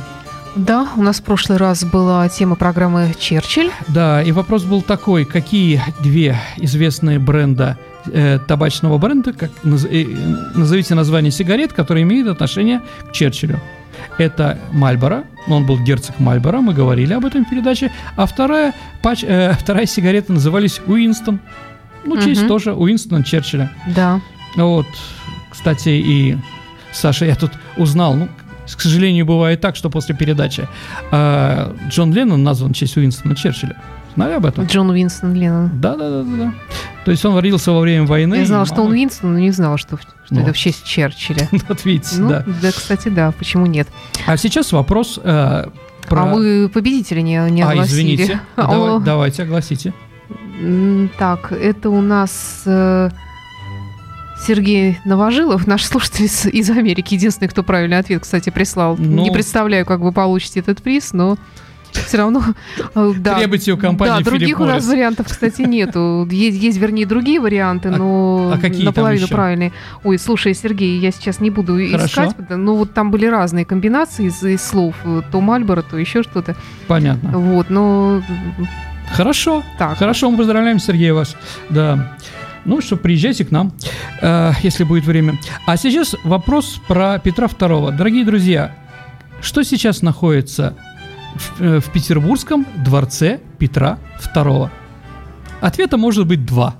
Да, 0.56 0.88
у 0.96 1.02
нас 1.02 1.20
в 1.20 1.22
прошлый 1.22 1.58
раз 1.58 1.84
была 1.84 2.28
тема 2.28 2.56
программы 2.56 3.14
«Черчилль». 3.16 3.70
Да, 3.86 4.20
и 4.20 4.32
вопрос 4.32 4.64
был 4.64 4.82
такой, 4.82 5.24
какие 5.24 5.80
две 6.00 6.36
известные 6.56 7.20
бренда– 7.20 7.78
э, 8.06 8.38
табачного 8.46 8.98
бренда, 8.98 9.32
как, 9.32 9.50
э, 9.64 10.04
назовите 10.54 10.94
название 10.94 11.30
сигарет, 11.30 11.72
которые 11.72 12.02
имеют 12.02 12.28
отношение 12.28 12.82
к 13.08 13.12
Черчиллю. 13.12 13.60
Это 14.18 14.58
Мальборо, 14.72 15.24
он 15.48 15.66
был 15.66 15.78
герцог 15.78 16.18
Мальборо, 16.18 16.60
мы 16.60 16.74
говорили 16.74 17.12
об 17.12 17.24
этом 17.24 17.44
в 17.44 17.50
передаче. 17.50 17.92
А 18.16 18.26
вторая, 18.26 18.74
пач, 19.02 19.24
э, 19.24 19.52
вторая 19.58 19.86
сигарета 19.86 20.32
назывались 20.32 20.80
Уинстон. 20.86 21.40
Ну, 22.04 22.14
угу. 22.14 22.22
честь 22.22 22.46
тоже 22.48 22.72
Уинстона 22.74 23.22
Черчилля. 23.22 23.70
Да. 23.94 24.20
Вот, 24.56 24.86
кстати, 25.50 25.90
и 25.90 26.38
Саша, 26.92 27.26
я 27.26 27.36
тут 27.36 27.52
узнал, 27.76 28.14
ну, 28.14 28.28
к 28.64 28.80
сожалению, 28.80 29.26
бывает 29.26 29.60
так, 29.60 29.76
что 29.76 29.90
после 29.90 30.14
передачи 30.14 30.66
э, 31.10 31.76
Джон 31.88 32.12
Леннон 32.12 32.42
назван 32.42 32.72
в 32.72 32.76
честь 32.76 32.96
Уинстона 32.96 33.34
Черчилля. 33.34 33.76
Знали 34.20 34.34
об 34.34 34.44
этом? 34.44 34.66
Джон 34.66 34.90
Уинстон 34.90 35.34
Леннон. 35.34 35.80
Да, 35.80 35.96
да, 35.96 36.10
да, 36.10 36.22
да. 36.22 36.54
То 37.06 37.10
есть 37.10 37.24
он 37.24 37.34
родился 37.36 37.72
во 37.72 37.80
время 37.80 38.06
войны. 38.06 38.34
Я 38.34 38.44
знала, 38.44 38.66
что 38.66 38.82
он 38.82 38.90
Уинстон, 38.90 39.32
но 39.32 39.38
не 39.38 39.50
знала, 39.50 39.78
что, 39.78 39.96
что 39.96 40.12
ну. 40.28 40.42
это 40.42 40.52
в 40.52 40.58
честь 40.58 40.84
Черчилля. 40.84 41.48
Вот 41.68 41.84
видите, 41.86 42.16
ну, 42.18 42.28
да. 42.28 42.44
Да, 42.60 42.70
кстати, 42.70 43.08
да, 43.08 43.32
почему 43.32 43.64
нет? 43.64 43.88
А 44.26 44.36
сейчас 44.36 44.72
вопрос 44.72 45.18
э, 45.22 45.64
про... 46.06 46.22
А 46.22 46.26
мы 46.26 46.68
победителя 46.68 47.22
не, 47.22 47.38
не 47.50 47.62
огласили. 47.62 47.80
А, 47.80 47.86
извините. 47.86 48.40
Давай, 48.56 49.00
давайте, 49.00 49.42
огласите. 49.44 49.94
Так, 51.18 51.52
это 51.52 51.88
у 51.88 52.02
нас... 52.02 52.62
Э, 52.66 53.08
Сергей 54.46 54.98
Новожилов, 55.04 55.66
наш 55.66 55.84
слушатель 55.84 56.24
из, 56.24 56.46
из 56.46 56.70
Америки, 56.70 57.14
единственный, 57.14 57.48
кто 57.48 57.62
правильный 57.62 57.98
ответ, 57.98 58.22
кстати, 58.22 58.48
прислал. 58.48 58.96
Ну, 58.98 59.22
не 59.22 59.30
представляю, 59.30 59.84
как 59.84 60.00
вы 60.00 60.12
получите 60.12 60.60
этот 60.60 60.82
приз, 60.82 61.12
но 61.12 61.36
все 61.92 62.18
равно... 62.18 62.42
Э, 62.94 63.12
да, 63.16 63.38
Требуйте 63.38 63.72
у 63.72 63.76
компании 63.76 64.22
Да, 64.22 64.30
других 64.30 64.60
у 64.60 64.64
нас 64.64 64.86
вариантов, 64.86 65.26
кстати, 65.28 65.62
нету. 65.62 66.28
Есть, 66.30 66.62
есть, 66.62 66.78
вернее, 66.78 67.06
другие 67.06 67.40
варианты, 67.40 67.88
а 67.88 67.96
но 67.96 68.50
а, 68.52 68.56
а 68.56 68.58
какие 68.58 68.84
наполовину 68.84 69.28
правильные. 69.28 69.72
Ой, 70.04 70.18
слушай, 70.18 70.54
Сергей, 70.54 70.98
я 70.98 71.10
сейчас 71.10 71.40
не 71.40 71.50
буду 71.50 71.78
Хорошо. 71.90 72.26
искать, 72.26 72.50
ну 72.50 72.76
вот 72.76 72.94
там 72.94 73.10
были 73.10 73.26
разные 73.26 73.64
комбинации 73.64 74.26
из, 74.26 74.42
из 74.42 74.62
слов. 74.62 74.94
То 75.30 75.40
Мальборо, 75.40 75.82
то 75.82 75.96
еще 75.96 76.22
что-то. 76.22 76.56
Понятно. 76.86 77.38
Вот, 77.38 77.70
но... 77.70 78.22
Хорошо. 79.12 79.62
Так. 79.78 79.98
Хорошо, 79.98 80.30
мы 80.30 80.38
поздравляем, 80.38 80.78
Сергей, 80.78 81.10
вас. 81.10 81.36
Да. 81.68 82.16
Ну 82.64 82.80
что, 82.80 82.96
приезжайте 82.96 83.44
к 83.44 83.50
нам, 83.50 83.72
э, 84.20 84.52
если 84.62 84.84
будет 84.84 85.04
время. 85.04 85.38
А 85.66 85.76
сейчас 85.76 86.14
вопрос 86.24 86.80
про 86.86 87.18
Петра 87.18 87.46
II. 87.46 87.96
Дорогие 87.96 88.24
друзья, 88.24 88.76
что 89.40 89.62
сейчас 89.62 90.02
находится 90.02 90.76
в, 91.34 91.60
э, 91.60 91.80
в 91.80 91.90
Петербургском 91.90 92.66
дворце 92.76 93.40
Петра 93.58 93.98
II? 94.34 94.70
Ответа 95.60 95.96
может 95.96 96.26
быть 96.26 96.44
два. 96.44 96.74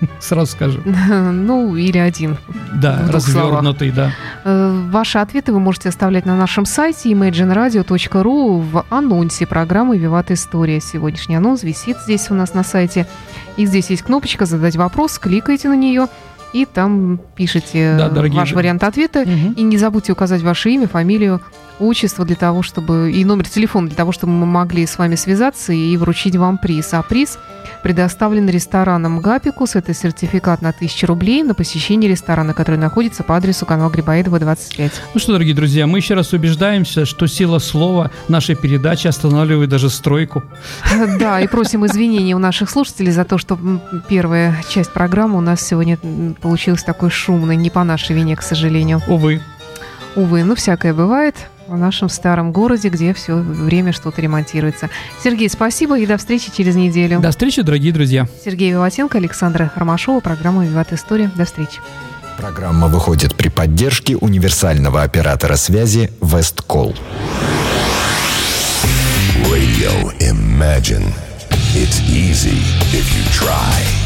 Сразу 0.20 0.52
скажу. 0.52 0.80
Ну, 0.86 1.76
или 1.76 1.98
один. 1.98 2.36
Да, 2.74 3.06
развернутый, 3.08 3.90
да. 3.90 4.12
Э, 4.44 4.88
ваши 4.90 5.18
ответы 5.18 5.52
вы 5.52 5.60
можете 5.60 5.88
оставлять 5.88 6.26
на 6.26 6.36
нашем 6.36 6.66
сайте 6.66 7.12
imagineradio.ru 7.12 8.60
в 8.60 8.84
анонсе 8.90 9.46
программы 9.46 9.98
«Виват 9.98 10.30
История». 10.30 10.80
Сегодняшний 10.80 11.36
анонс 11.36 11.62
висит 11.62 11.96
здесь 12.04 12.30
у 12.30 12.34
нас 12.34 12.54
на 12.54 12.64
сайте. 12.64 13.06
И 13.56 13.66
здесь 13.66 13.90
есть 13.90 14.02
кнопочка 14.02 14.46
«Задать 14.46 14.76
вопрос», 14.76 15.18
кликайте 15.18 15.68
на 15.68 15.76
нее 15.76 16.08
и 16.52 16.64
там 16.64 17.20
пишите 17.34 17.96
да, 17.98 18.08
ваш 18.08 18.30
друзья. 18.30 18.56
вариант 18.56 18.84
ответа. 18.84 19.20
Угу. 19.22 19.54
И 19.56 19.62
не 19.62 19.76
забудьте 19.76 20.12
указать 20.12 20.42
ваше 20.42 20.70
имя, 20.70 20.88
фамилию, 20.88 21.40
отчество 21.78 22.24
для 22.24 22.36
того, 22.36 22.62
чтобы 22.62 23.12
и 23.12 23.24
номер 23.24 23.48
телефона 23.48 23.88
для 23.88 23.96
того, 23.96 24.12
чтобы 24.12 24.32
мы 24.32 24.46
могли 24.46 24.86
с 24.86 24.98
вами 24.98 25.14
связаться 25.14 25.72
и 25.72 25.96
вручить 25.96 26.36
вам 26.36 26.58
приз. 26.58 26.92
А 26.92 27.02
приз 27.02 27.38
предоставлен 27.82 28.48
рестораном 28.48 29.20
Гапикус. 29.20 29.76
Это 29.76 29.94
сертификат 29.94 30.62
на 30.62 30.70
1000 30.70 31.06
рублей 31.06 31.42
на 31.42 31.54
посещение 31.54 32.10
ресторана, 32.10 32.54
который 32.54 32.76
находится 32.76 33.22
по 33.22 33.36
адресу 33.36 33.66
канала 33.66 33.90
Грибоедова, 33.90 34.38
25. 34.38 34.92
Ну 35.14 35.20
что, 35.20 35.32
дорогие 35.32 35.54
друзья, 35.54 35.86
мы 35.86 35.98
еще 35.98 36.14
раз 36.14 36.32
убеждаемся, 36.32 37.04
что 37.04 37.26
сила 37.26 37.58
слова 37.58 38.10
нашей 38.28 38.56
передачи 38.56 39.06
останавливает 39.06 39.70
даже 39.70 39.90
стройку. 39.90 40.42
Да, 41.18 41.40
и 41.40 41.46
просим 41.46 41.86
извинения 41.86 42.34
у 42.34 42.38
наших 42.38 42.68
слушателей 42.68 43.12
за 43.12 43.24
то, 43.24 43.38
что 43.38 43.58
первая 44.08 44.62
часть 44.68 44.92
программы 44.92 45.38
у 45.38 45.40
нас 45.40 45.62
сегодня 45.62 45.98
получилась 46.40 46.82
такой 46.82 47.10
шумной, 47.10 47.56
не 47.56 47.70
по 47.70 47.84
нашей 47.84 48.16
вине, 48.16 48.36
к 48.36 48.42
сожалению. 48.42 49.00
Увы. 49.06 49.40
Увы, 50.14 50.44
ну 50.44 50.54
всякое 50.54 50.92
бывает 50.94 51.36
в 51.66 51.76
нашем 51.76 52.08
старом 52.08 52.52
городе, 52.52 52.88
где 52.88 53.12
все 53.14 53.36
время 53.36 53.92
что-то 53.92 54.20
ремонтируется. 54.20 54.90
Сергей, 55.22 55.48
спасибо 55.48 55.98
и 55.98 56.06
до 56.06 56.16
встречи 56.16 56.50
через 56.56 56.76
неделю. 56.76 57.20
До 57.20 57.30
встречи, 57.30 57.62
дорогие 57.62 57.92
друзья. 57.92 58.28
Сергей 58.44 58.70
Виватенко, 58.70 59.18
Александра 59.18 59.70
Хармашова, 59.74 60.20
программа 60.20 60.64
«Виват 60.64 60.92
История». 60.92 61.30
До 61.34 61.44
встречи. 61.44 61.80
Программа 62.36 62.88
выходит 62.88 63.34
при 63.34 63.48
поддержке 63.48 64.16
универсального 64.16 65.02
оператора 65.02 65.56
связи 65.56 66.10
«Весткол». 66.20 66.94
Radio 69.44 70.12
Imagine. 70.20 71.12
It's 71.74 72.00
easy 72.08 72.62
if 72.92 73.06
you 73.14 73.24
try. 73.32 74.05